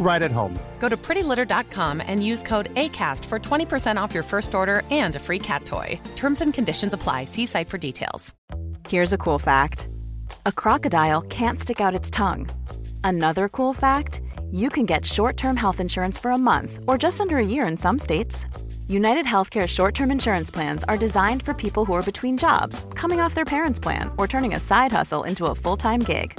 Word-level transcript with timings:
right 0.00 0.22
at 0.22 0.30
home. 0.32 0.58
Go 0.80 0.88
to 0.88 0.96
prettylitter.com 0.96 2.02
and 2.04 2.24
use 2.24 2.42
code 2.42 2.74
ACAST 2.74 3.24
for 3.26 3.38
20% 3.38 4.00
off 4.00 4.12
your 4.12 4.24
first 4.24 4.54
order 4.54 4.82
and 4.90 5.14
a 5.14 5.20
free 5.20 5.38
cat 5.38 5.64
toy. 5.64 6.00
Terms 6.16 6.40
and 6.40 6.52
conditions 6.52 6.92
apply. 6.92 7.24
See 7.24 7.46
site 7.46 7.68
for 7.68 7.78
details. 7.78 8.34
Here's 8.88 9.12
a 9.12 9.18
cool 9.18 9.38
fact 9.38 9.88
a 10.46 10.52
crocodile 10.52 11.20
can't 11.22 11.60
stick 11.60 11.80
out 11.80 11.94
its 11.94 12.10
tongue. 12.10 12.48
Another 13.04 13.48
cool 13.48 13.72
fact 13.72 14.20
you 14.50 14.68
can 14.68 14.86
get 14.86 15.04
short 15.04 15.36
term 15.36 15.56
health 15.56 15.80
insurance 15.80 16.18
for 16.18 16.32
a 16.32 16.38
month 16.38 16.80
or 16.88 16.98
just 16.98 17.20
under 17.20 17.36
a 17.36 17.46
year 17.46 17.68
in 17.68 17.76
some 17.76 17.98
states. 17.98 18.46
United 18.88 19.26
Healthcare 19.26 19.68
short 19.68 19.94
term 19.94 20.10
insurance 20.10 20.50
plans 20.50 20.82
are 20.84 20.96
designed 20.96 21.44
for 21.44 21.54
people 21.54 21.84
who 21.84 21.92
are 21.92 22.02
between 22.02 22.36
jobs, 22.36 22.86
coming 22.94 23.20
off 23.20 23.36
their 23.36 23.44
parents' 23.44 23.78
plan, 23.78 24.10
or 24.18 24.26
turning 24.26 24.54
a 24.54 24.58
side 24.58 24.90
hustle 24.90 25.22
into 25.22 25.46
a 25.46 25.54
full 25.54 25.76
time 25.76 26.00
gig. 26.00 26.38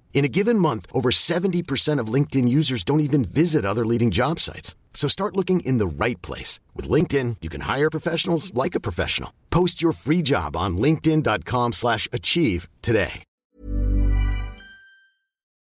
In 0.13 0.23
a 0.23 0.29
given 0.29 0.59
month, 0.59 0.85
over 0.93 1.09
70% 1.09 1.99
of 1.99 2.13
LinkedIn 2.13 2.47
users 2.47 2.83
don't 2.83 2.99
even 2.99 3.25
visit 3.25 3.65
other 3.65 3.85
leading 3.85 4.11
job 4.11 4.39
sites. 4.39 4.75
So 4.93 5.07
start 5.07 5.35
looking 5.35 5.61
in 5.61 5.79
the 5.79 5.87
right 5.87 6.21
place. 6.21 6.59
With 6.75 6.87
LinkedIn, 6.87 7.37
you 7.41 7.49
can 7.49 7.61
hire 7.61 7.89
professionals 7.89 8.53
like 8.53 8.75
a 8.75 8.79
professional. 8.79 9.31
Post 9.49 9.81
your 9.81 9.93
free 9.93 10.21
job 10.21 10.55
on 10.55 10.77
linkedin.com 10.77 11.73
slash 11.73 12.07
achieve 12.13 12.69
today. 12.83 13.23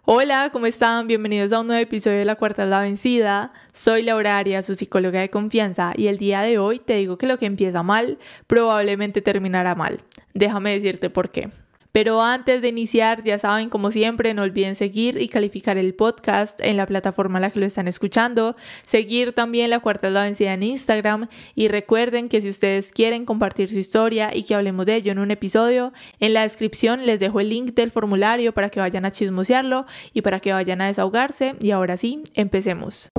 Hola, 0.07 0.51
¿cómo 0.53 0.67
están? 0.67 1.07
Bienvenidos 1.07 1.51
a 1.55 1.61
un 1.61 1.67
nuevo 1.67 1.81
episodio 1.81 2.19
de 2.19 2.27
La 2.27 2.35
Cuarta 2.35 2.65
es 2.65 2.69
la 2.69 2.83
Vencida. 2.83 3.55
Soy 3.73 4.03
Laura 4.03 4.37
Arias, 4.37 4.67
su 4.67 4.75
psicóloga 4.75 5.21
de 5.21 5.31
confianza, 5.31 5.95
y 5.97 6.09
el 6.09 6.19
día 6.19 6.43
de 6.43 6.59
hoy 6.59 6.79
te 6.79 6.97
digo 6.97 7.17
que 7.17 7.27
lo 7.27 7.39
que 7.39 7.47
empieza 7.47 7.83
mal 7.83 8.19
probablemente 8.47 9.23
terminará 9.23 9.75
mal. 9.75 10.03
Déjame 10.35 10.75
decirte 10.75 11.09
por 11.09 11.31
qué. 11.31 11.51
Pero 11.95 12.21
antes 12.23 12.61
de 12.61 12.71
iniciar, 12.71 13.23
ya 13.23 13.39
saben, 13.39 13.71
como 13.71 13.93
siempre, 13.93 14.35
no 14.35 14.43
olviden 14.43 14.75
seguir 14.75 15.23
y 15.23 15.29
calificar 15.29 15.79
el 15.79 15.95
podcast 15.95 16.61
en 16.61 16.77
la 16.77 16.87
plataforma 16.87 17.39
en 17.39 17.43
la 17.43 17.51
que 17.51 17.61
lo 17.61 17.67
están 17.67 17.87
escuchando, 17.87 18.57
seguir 18.85 19.33
también 19.33 19.71
la 19.71 19.79
cuarta 19.79 20.11
la 20.11 20.25
vencida 20.25 20.55
en 20.55 20.65
Instagram 20.65 21.29
y 21.55 21.69
recuerden 21.69 22.29
que 22.29 22.41
si 22.41 22.49
ustedes 22.49 22.91
quieren 22.91 23.25
compartir 23.25 23.69
su 23.69 23.79
historia 23.79 24.35
y 24.35 24.43
que 24.43 24.57
hablemos 24.57 24.87
de 24.87 24.97
ello 24.97 25.13
en 25.13 25.21
un 25.21 25.31
episodio, 25.31 25.93
en 26.19 26.35
la 26.35 26.43
descripción 26.43 27.07
les 27.07 27.21
dejo 27.21 27.39
el 27.39 27.49
link 27.49 27.75
del 27.75 27.93
formulario 27.93 28.53
para 28.53 28.71
que 28.71 28.81
vayan 28.81 29.05
a 29.05 29.13
chismosearlo 29.13 29.87
y 30.13 30.23
para 30.23 30.41
que 30.41 30.53
vayan 30.53 30.81
a 30.81 30.89
desahogarse. 30.89 31.55
Y 31.61 31.71
ahora 31.71 31.97
sí, 31.97 32.25
empecemos. 32.35 33.13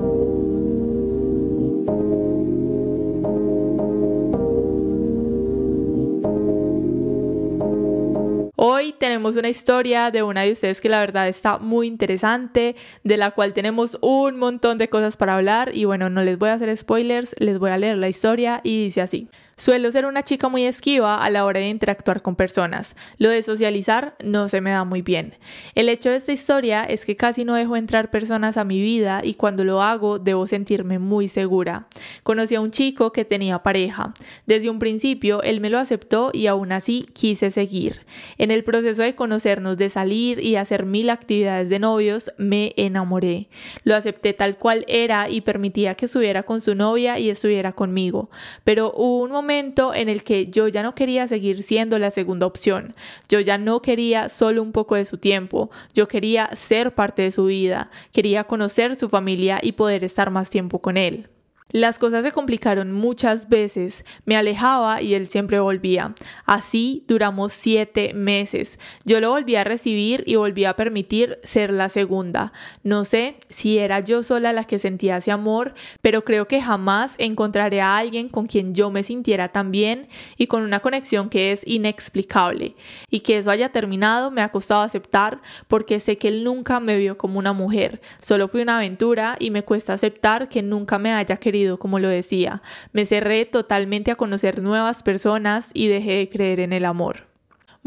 Hoy 8.78 8.91
tenemos 8.91 9.38
una 9.38 9.47
historia 9.47 10.12
de 10.12 10.22
una 10.22 10.41
de 10.41 10.52
ustedes 10.52 10.81
que 10.81 10.90
la 10.90 11.00
verdad 11.00 11.30
está 11.30 11.59
muy 11.59 11.88
interesante, 11.88 12.75
de 13.06 13.16
la 13.16 13.31
cual 13.31 13.53
tenemos 13.53 13.97
un 14.02 14.38
montón 14.38 14.78
de 14.78 14.90
cosas 14.90 15.16
para 15.16 15.38
hablar 15.38 15.72
y 15.74 15.86
bueno, 15.86 16.09
no 16.09 16.22
les 16.24 16.38
voy 16.38 16.50
a 16.50 16.56
hacer 16.56 16.75
spoilers, 16.75 17.38
les 17.40 17.58
voy 17.58 17.72
a 17.72 17.78
leer 17.78 17.96
la 17.97 18.09
historia 18.09 18.59
y 18.66 18.84
dice 18.84 19.00
así. 19.00 19.30
Suelo 19.58 19.90
ser 19.90 20.06
una 20.06 20.22
chica 20.22 20.50
muy 20.50 20.66
esquiva 20.66 21.24
a 21.24 21.30
la 21.30 21.46
hora 21.46 21.62
de 21.62 21.70
interactuar 21.70 22.22
con 22.22 22.36
personas. 22.36 22.94
Lo 23.18 23.30
de 23.30 23.42
socializar 23.42 24.18
no 24.22 24.50
se 24.50 24.60
me 24.60 24.72
da 24.72 24.84
muy 24.84 25.02
bien. 25.02 25.36
El 25.76 25.88
hecho 25.88 26.10
de 26.10 26.18
esta 26.18 26.34
historia 26.34 26.84
es 26.84 27.06
que 27.06 27.16
casi 27.16 27.46
no 27.46 27.54
dejo 27.54 27.78
entrar 27.78 28.12
personas 28.12 28.58
a 28.58 28.66
mi 28.66 28.82
vida 28.82 29.22
y 29.24 29.36
cuando 29.36 29.64
lo 29.64 29.82
hago 29.82 30.20
debo 30.20 30.46
sentirme 30.46 31.00
muy 31.00 31.30
segura. 31.30 31.88
Conocí 32.24 32.56
a 32.56 32.60
un 32.60 32.72
chico 32.72 33.14
que 33.14 33.24
tenía 33.24 33.64
pareja. 33.64 34.14
Desde 34.46 34.70
un 34.70 34.78
principio 34.78 35.42
él 35.42 35.62
me 35.62 35.70
lo 35.70 35.80
aceptó 35.80 36.32
y 36.34 36.48
aún 36.48 36.74
así 36.74 37.08
quise 37.14 37.50
seguir. 37.50 38.02
En 38.38 38.52
el 38.52 38.66
proceso 38.66 39.04
de 39.04 39.16
conocernos, 39.16 39.78
de 39.78 39.88
salir 39.88 40.44
y 40.44 40.58
hacer 40.58 40.86
mil 40.86 41.10
actividades 41.10 41.70
de 41.70 41.80
novios, 41.80 42.30
me 42.38 42.74
enamoré. 42.76 43.48
Lo 43.86 43.96
acepté 43.96 44.34
tal 44.34 44.58
cual 44.58 44.84
era 44.90 45.30
y 45.30 45.40
permitía 45.40 45.96
que 45.96 46.08
estuviera 46.08 46.44
con 46.44 46.60
su 46.60 46.76
novia 46.76 47.20
y 47.20 47.30
estuviera 47.30 47.72
conmigo. 47.72 48.30
Pero 48.66 48.92
hubo 48.94 49.20
un 49.20 49.32
momento 49.32 49.44
momento 49.45 49.94
en 49.94 50.09
el 50.09 50.23
que 50.23 50.47
yo 50.47 50.67
ya 50.67 50.81
no 50.81 50.95
quería 50.95 51.28
seguir 51.28 51.61
siendo 51.61 52.00
la 52.00 52.09
segunda 52.09 52.47
opción. 52.47 52.95
Yo 53.29 53.39
ya 53.39 53.59
no 53.59 53.79
quería 53.83 54.28
solo 54.28 54.63
un 54.63 54.72
poco 54.72 54.95
de 54.95 55.06
su 55.06 55.19
tiempo. 55.19 55.69
Yo 55.94 56.07
quería 56.07 56.50
ser 56.56 56.95
parte 56.95 57.22
de 57.22 57.29
su 57.29 57.45
vida. 57.45 57.91
Quería 58.11 58.45
conocer 58.45 58.95
su 58.95 59.07
familia 59.07 59.59
y 59.61 59.73
poder 59.73 60.03
estar 60.03 60.31
más 60.31 60.50
tiempo 60.50 60.79
con 60.79 60.97
él. 60.97 61.29
Las 61.75 62.00
cosas 62.00 62.24
se 62.24 62.31
complicaron 62.31 62.94
muchas 62.94 63.50
veces, 63.50 64.06
me 64.24 64.38
alejaba 64.38 65.02
y 65.02 65.13
él 65.13 65.28
siempre 65.28 65.59
volvía. 65.59 66.16
Así 66.46 67.03
duramos 67.06 67.52
siete 67.52 68.13
meses. 68.13 68.80
Yo 69.03 69.19
lo 69.19 69.31
volví 69.31 69.58
a 69.58 69.66
recibir 69.66 70.24
y 70.25 70.38
volví 70.38 70.63
a 70.63 70.78
permitir 70.78 71.38
ser 71.44 71.72
la 71.72 71.90
segunda. 71.90 72.53
No 72.84 73.03
sé 73.03 73.36
si 73.50 73.78
era 73.78 74.00
yo 74.00 74.24
sola 74.24 74.53
la 74.53 74.63
que 74.63 74.80
sentía 74.80 75.18
ese 75.18 75.34
amor, 75.34 75.74
pero 76.00 76.24
creo 76.24 76.47
que 76.47 76.62
jamás 76.62 77.16
encontraré 77.18 77.81
a 77.81 77.97
alguien 77.97 78.30
con 78.30 78.47
quien 78.47 78.74
yo 78.74 78.90
me 78.90 79.03
sintiera 79.03 79.50
tan 79.50 79.72
bien 79.72 80.07
y 80.38 80.47
con 80.47 80.63
una 80.63 80.80
conexión 80.80 81.30
que 81.30 81.52
es 81.52 81.62
inexplicable. 81.68 82.78
Y 83.09 83.19
que 83.19 83.40
eso 83.40 83.52
haya 83.52 83.74
terminado 83.74 84.31
me 84.31 84.42
ha 84.42 84.47
costado 84.47 84.80
aceptar 84.80 85.42
porque 85.68 86.00
sé 86.00 86.18
que 86.18 86.30
él 86.30 86.46
nunca 86.46 86.80
me 86.80 86.96
vio 86.97 87.18
como 87.18 87.38
una 87.38 87.52
mujer. 87.52 88.00
Solo 88.22 88.47
fui 88.47 88.62
una 88.62 88.78
aventura 88.78 89.36
y 89.40 89.52
me 89.52 89.66
cuesta 89.66 89.92
aceptar 89.92 90.47
que 90.47 90.63
nunca 90.63 90.97
me 91.00 91.12
haya 91.12 91.36
querido 91.36 91.65
como 91.80 92.00
lo 92.00 92.08
decía. 92.08 92.62
Me 92.94 93.06
cerré 93.06 93.46
totalmente 93.46 94.12
a 94.12 94.16
conocer 94.16 94.62
nuevas 94.62 95.03
personas 95.03 95.72
y 95.74 95.88
dejé 95.88 96.18
de 96.18 96.30
creer 96.30 96.59
en 96.59 96.74
el 96.74 96.86
amor. 96.86 97.28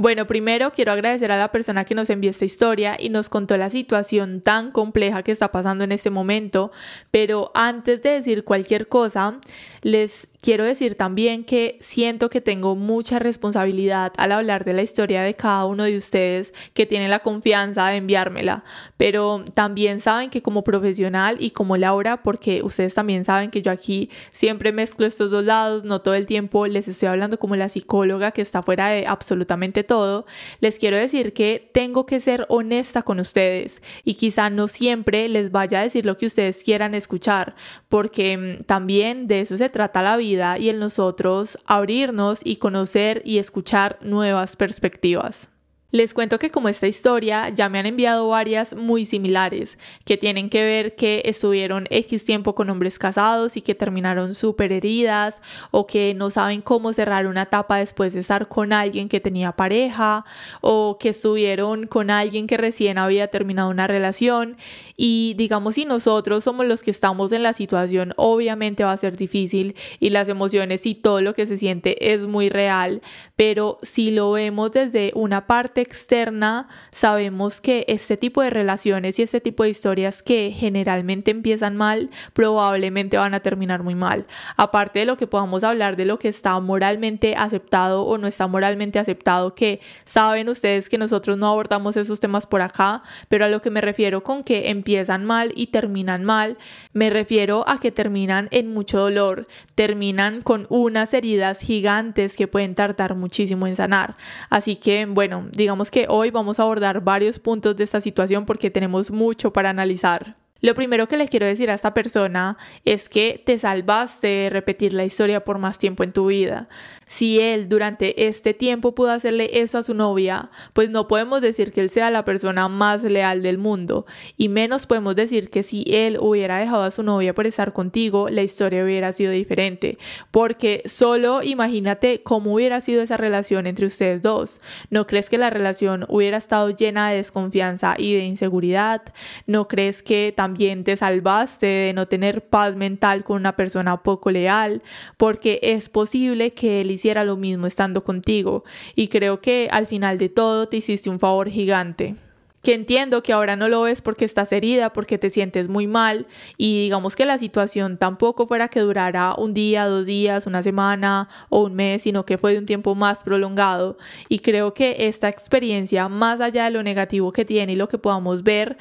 Bueno, 0.00 0.28
primero 0.28 0.72
quiero 0.72 0.92
agradecer 0.92 1.32
a 1.32 1.36
la 1.36 1.50
persona 1.50 1.84
que 1.84 1.96
nos 1.96 2.08
envió 2.08 2.30
esta 2.30 2.44
historia 2.44 2.96
y 3.00 3.08
nos 3.08 3.28
contó 3.28 3.56
la 3.56 3.68
situación 3.68 4.40
tan 4.42 4.70
compleja 4.70 5.24
que 5.24 5.32
está 5.32 5.50
pasando 5.50 5.82
en 5.82 5.90
este 5.90 6.08
momento, 6.08 6.70
pero 7.10 7.50
antes 7.52 8.00
de 8.02 8.10
decir 8.10 8.44
cualquier 8.44 8.86
cosa, 8.86 9.40
les 9.82 10.28
quiero 10.40 10.64
decir 10.64 10.94
también 10.94 11.44
que 11.44 11.78
siento 11.80 12.30
que 12.30 12.40
tengo 12.40 12.76
mucha 12.76 13.18
responsabilidad 13.18 14.12
al 14.16 14.32
hablar 14.32 14.64
de 14.64 14.72
la 14.72 14.82
historia 14.82 15.22
de 15.22 15.34
cada 15.34 15.64
uno 15.64 15.84
de 15.84 15.96
ustedes 15.96 16.54
que 16.74 16.86
tiene 16.86 17.08
la 17.08 17.18
confianza 17.20 17.88
de 17.88 17.96
enviármela, 17.96 18.64
pero 18.96 19.44
también 19.54 20.00
saben 20.00 20.30
que 20.30 20.42
como 20.42 20.62
profesional 20.62 21.36
y 21.40 21.50
como 21.50 21.76
Laura, 21.76 22.22
porque 22.22 22.62
ustedes 22.62 22.94
también 22.94 23.24
saben 23.24 23.50
que 23.50 23.62
yo 23.62 23.72
aquí 23.72 24.10
siempre 24.30 24.72
mezclo 24.72 25.06
estos 25.06 25.30
dos 25.30 25.44
lados, 25.44 25.84
no 25.84 26.00
todo 26.00 26.14
el 26.14 26.26
tiempo 26.26 26.66
les 26.66 26.86
estoy 26.88 27.08
hablando 27.08 27.38
como 27.38 27.56
la 27.56 27.68
psicóloga 27.68 28.30
que 28.30 28.42
está 28.42 28.62
fuera 28.62 28.88
de 28.88 29.06
absolutamente 29.06 29.82
todo, 29.82 30.26
les 30.60 30.78
quiero 30.78 30.96
decir 30.96 31.32
que 31.32 31.68
tengo 31.72 32.06
que 32.06 32.20
ser 32.20 32.46
honesta 32.48 33.02
con 33.02 33.18
ustedes 33.18 33.82
y 34.04 34.14
quizá 34.14 34.50
no 34.50 34.68
siempre 34.68 35.28
les 35.28 35.50
vaya 35.50 35.80
a 35.80 35.82
decir 35.82 36.06
lo 36.06 36.16
que 36.16 36.26
ustedes 36.26 36.62
quieran 36.62 36.94
escuchar, 36.94 37.56
porque 37.88 38.36
mm, 38.36 38.64
también 38.64 39.26
de 39.26 39.40
eso 39.40 39.56
se 39.56 39.67
trata 39.68 40.02
la 40.02 40.16
vida 40.16 40.58
y 40.58 40.68
en 40.68 40.78
nosotros 40.78 41.58
abrirnos 41.66 42.40
y 42.44 42.56
conocer 42.56 43.22
y 43.24 43.38
escuchar 43.38 43.98
nuevas 44.02 44.56
perspectivas. 44.56 45.48
Les 45.90 46.12
cuento 46.12 46.38
que 46.38 46.50
como 46.50 46.68
esta 46.68 46.86
historia 46.86 47.48
ya 47.48 47.70
me 47.70 47.78
han 47.78 47.86
enviado 47.86 48.28
varias 48.28 48.76
muy 48.76 49.06
similares, 49.06 49.78
que 50.04 50.18
tienen 50.18 50.50
que 50.50 50.62
ver 50.62 50.96
que 50.96 51.22
estuvieron 51.24 51.86
X 51.88 52.26
tiempo 52.26 52.54
con 52.54 52.68
hombres 52.68 52.98
casados 52.98 53.56
y 53.56 53.62
que 53.62 53.74
terminaron 53.74 54.34
súper 54.34 54.70
heridas, 54.70 55.40
o 55.70 55.86
que 55.86 56.12
no 56.12 56.28
saben 56.28 56.60
cómo 56.60 56.92
cerrar 56.92 57.26
una 57.26 57.44
etapa 57.44 57.78
después 57.78 58.12
de 58.12 58.20
estar 58.20 58.48
con 58.48 58.74
alguien 58.74 59.08
que 59.08 59.20
tenía 59.20 59.52
pareja, 59.52 60.26
o 60.60 60.98
que 61.00 61.08
estuvieron 61.08 61.86
con 61.86 62.10
alguien 62.10 62.46
que 62.46 62.58
recién 62.58 62.98
había 62.98 63.28
terminado 63.28 63.70
una 63.70 63.86
relación. 63.86 64.58
Y 64.94 65.36
digamos, 65.38 65.76
si 65.76 65.86
nosotros 65.86 66.44
somos 66.44 66.66
los 66.66 66.82
que 66.82 66.90
estamos 66.90 67.32
en 67.32 67.42
la 67.42 67.54
situación, 67.54 68.12
obviamente 68.16 68.84
va 68.84 68.92
a 68.92 68.96
ser 68.98 69.16
difícil 69.16 69.74
y 70.00 70.10
las 70.10 70.28
emociones 70.28 70.84
y 70.84 70.94
todo 70.94 71.22
lo 71.22 71.32
que 71.32 71.46
se 71.46 71.56
siente 71.56 72.12
es 72.12 72.26
muy 72.26 72.50
real, 72.50 73.00
pero 73.36 73.78
si 73.82 74.10
lo 74.10 74.32
vemos 74.32 74.72
desde 74.72 75.12
una 75.14 75.46
parte, 75.46 75.77
parte 75.78 75.82
externa 75.82 76.68
sabemos 76.90 77.60
que 77.60 77.84
este 77.88 78.16
tipo 78.16 78.42
de 78.42 78.50
relaciones 78.50 79.18
y 79.18 79.22
este 79.22 79.40
tipo 79.40 79.62
de 79.62 79.70
historias 79.70 80.22
que 80.22 80.50
generalmente 80.50 81.30
empiezan 81.30 81.76
mal 81.76 82.10
probablemente 82.32 83.16
van 83.16 83.34
a 83.34 83.40
terminar 83.40 83.82
muy 83.82 83.94
mal. 83.94 84.26
Aparte 84.56 85.00
de 85.00 85.04
lo 85.06 85.16
que 85.16 85.26
podamos 85.26 85.62
hablar 85.64 85.96
de 85.96 86.04
lo 86.04 86.18
que 86.18 86.28
está 86.28 86.58
moralmente 86.60 87.34
aceptado 87.36 88.02
o 88.02 88.18
no 88.18 88.26
está 88.26 88.46
moralmente 88.46 88.98
aceptado, 88.98 89.54
que 89.54 89.80
saben 90.04 90.48
ustedes 90.48 90.88
que 90.88 90.98
nosotros 90.98 91.38
no 91.38 91.48
abordamos 91.48 91.96
esos 91.96 92.18
temas 92.18 92.46
por 92.46 92.60
acá, 92.60 93.02
pero 93.28 93.44
a 93.44 93.48
lo 93.48 93.62
que 93.62 93.70
me 93.70 93.80
refiero 93.80 94.22
con 94.22 94.42
que 94.42 94.70
empiezan 94.70 95.24
mal 95.24 95.52
y 95.54 95.68
terminan 95.68 96.24
mal, 96.24 96.56
me 96.92 97.10
refiero 97.10 97.64
a 97.68 97.78
que 97.78 97.92
terminan 97.92 98.48
en 98.50 98.72
mucho 98.72 98.98
dolor, 98.98 99.46
terminan 99.74 100.42
con 100.42 100.66
unas 100.70 101.14
heridas 101.14 101.60
gigantes 101.60 102.36
que 102.36 102.48
pueden 102.48 102.74
tardar 102.74 103.14
muchísimo 103.14 103.66
en 103.66 103.76
sanar. 103.76 104.16
Así 104.50 104.76
que, 104.76 105.06
bueno, 105.06 105.46
digamos 105.52 105.67
que 105.90 106.06
hoy 106.08 106.30
vamos 106.30 106.58
a 106.58 106.62
abordar 106.62 107.02
varios 107.02 107.38
puntos 107.38 107.76
de 107.76 107.84
esta 107.84 108.00
situación 108.00 108.46
porque 108.46 108.70
tenemos 108.70 109.10
mucho 109.10 109.52
para 109.52 109.70
analizar. 109.70 110.36
Lo 110.60 110.74
primero 110.74 111.06
que 111.06 111.16
le 111.16 111.28
quiero 111.28 111.46
decir 111.46 111.70
a 111.70 111.74
esta 111.74 111.94
persona 111.94 112.56
es 112.84 113.08
que 113.08 113.40
te 113.44 113.58
salvaste 113.58 114.26
de 114.26 114.50
repetir 114.50 114.92
la 114.92 115.04
historia 115.04 115.44
por 115.44 115.58
más 115.58 115.78
tiempo 115.78 116.02
en 116.02 116.12
tu 116.12 116.26
vida. 116.26 116.68
Si 117.08 117.40
él 117.40 117.68
durante 117.68 118.28
este 118.28 118.54
tiempo 118.54 118.94
pudo 118.94 119.10
hacerle 119.10 119.60
eso 119.60 119.78
a 119.78 119.82
su 119.82 119.94
novia, 119.94 120.50
pues 120.74 120.90
no 120.90 121.08
podemos 121.08 121.40
decir 121.40 121.72
que 121.72 121.80
él 121.80 121.90
sea 121.90 122.10
la 122.10 122.24
persona 122.24 122.68
más 122.68 123.02
leal 123.02 123.42
del 123.42 123.58
mundo, 123.58 124.06
y 124.36 124.48
menos 124.48 124.86
podemos 124.86 125.16
decir 125.16 125.50
que 125.50 125.62
si 125.62 125.84
él 125.88 126.18
hubiera 126.20 126.58
dejado 126.58 126.82
a 126.82 126.90
su 126.90 127.02
novia 127.02 127.34
por 127.34 127.46
estar 127.46 127.72
contigo, 127.72 128.28
la 128.28 128.42
historia 128.42 128.84
hubiera 128.84 129.12
sido 129.12 129.32
diferente, 129.32 129.98
porque 130.30 130.82
solo 130.84 131.42
imagínate 131.42 132.22
cómo 132.22 132.54
hubiera 132.54 132.80
sido 132.80 133.02
esa 133.02 133.16
relación 133.16 133.66
entre 133.66 133.86
ustedes 133.86 134.20
dos. 134.20 134.60
¿No 134.90 135.06
crees 135.06 135.30
que 135.30 135.38
la 135.38 135.50
relación 135.50 136.04
hubiera 136.08 136.36
estado 136.36 136.70
llena 136.70 137.08
de 137.10 137.16
desconfianza 137.16 137.94
y 137.96 138.14
de 138.14 138.24
inseguridad? 138.24 139.02
¿No 139.46 139.66
crees 139.66 140.02
que 140.02 140.34
también 140.36 140.84
te 140.84 140.96
salvaste 140.96 141.66
de 141.66 141.92
no 141.94 142.06
tener 142.06 142.46
paz 142.46 142.76
mental 142.76 143.24
con 143.24 143.36
una 143.38 143.56
persona 143.56 144.02
poco 144.02 144.30
leal? 144.30 144.82
Porque 145.16 145.58
es 145.62 145.88
posible 145.88 146.52
que 146.52 146.82
él 146.82 146.90
hiciera 146.98 147.24
lo 147.24 147.36
mismo 147.36 147.66
estando 147.66 148.04
contigo. 148.04 148.64
Y 148.94 149.08
creo 149.08 149.40
que 149.40 149.68
al 149.70 149.86
final 149.86 150.18
de 150.18 150.28
todo 150.28 150.68
te 150.68 150.76
hiciste 150.76 151.08
un 151.08 151.18
favor 151.18 151.48
gigante. 151.48 152.16
Que 152.62 152.74
entiendo 152.74 153.22
que 153.22 153.32
ahora 153.32 153.54
no 153.54 153.68
lo 153.68 153.82
ves 153.82 154.02
porque 154.02 154.24
estás 154.24 154.52
herida, 154.52 154.92
porque 154.92 155.16
te 155.16 155.30
sientes 155.30 155.68
muy 155.68 155.86
mal. 155.86 156.26
Y 156.56 156.82
digamos 156.82 157.14
que 157.14 157.24
la 157.24 157.38
situación 157.38 157.98
tampoco 157.98 158.48
fuera 158.48 158.68
que 158.68 158.80
durara 158.80 159.34
un 159.38 159.54
día, 159.54 159.86
dos 159.86 160.04
días, 160.04 160.46
una 160.46 160.62
semana 160.62 161.28
o 161.50 161.62
un 161.62 161.74
mes, 161.74 162.02
sino 162.02 162.26
que 162.26 162.36
fue 162.36 162.52
de 162.52 162.58
un 162.58 162.66
tiempo 162.66 162.96
más 162.96 163.22
prolongado. 163.22 163.96
Y 164.28 164.40
creo 164.40 164.74
que 164.74 164.96
esta 165.06 165.28
experiencia, 165.28 166.08
más 166.08 166.40
allá 166.40 166.64
de 166.64 166.72
lo 166.72 166.82
negativo 166.82 167.32
que 167.32 167.44
tiene 167.44 167.74
y 167.74 167.76
lo 167.76 167.88
que 167.88 167.98
podamos 167.98 168.42
ver, 168.42 168.76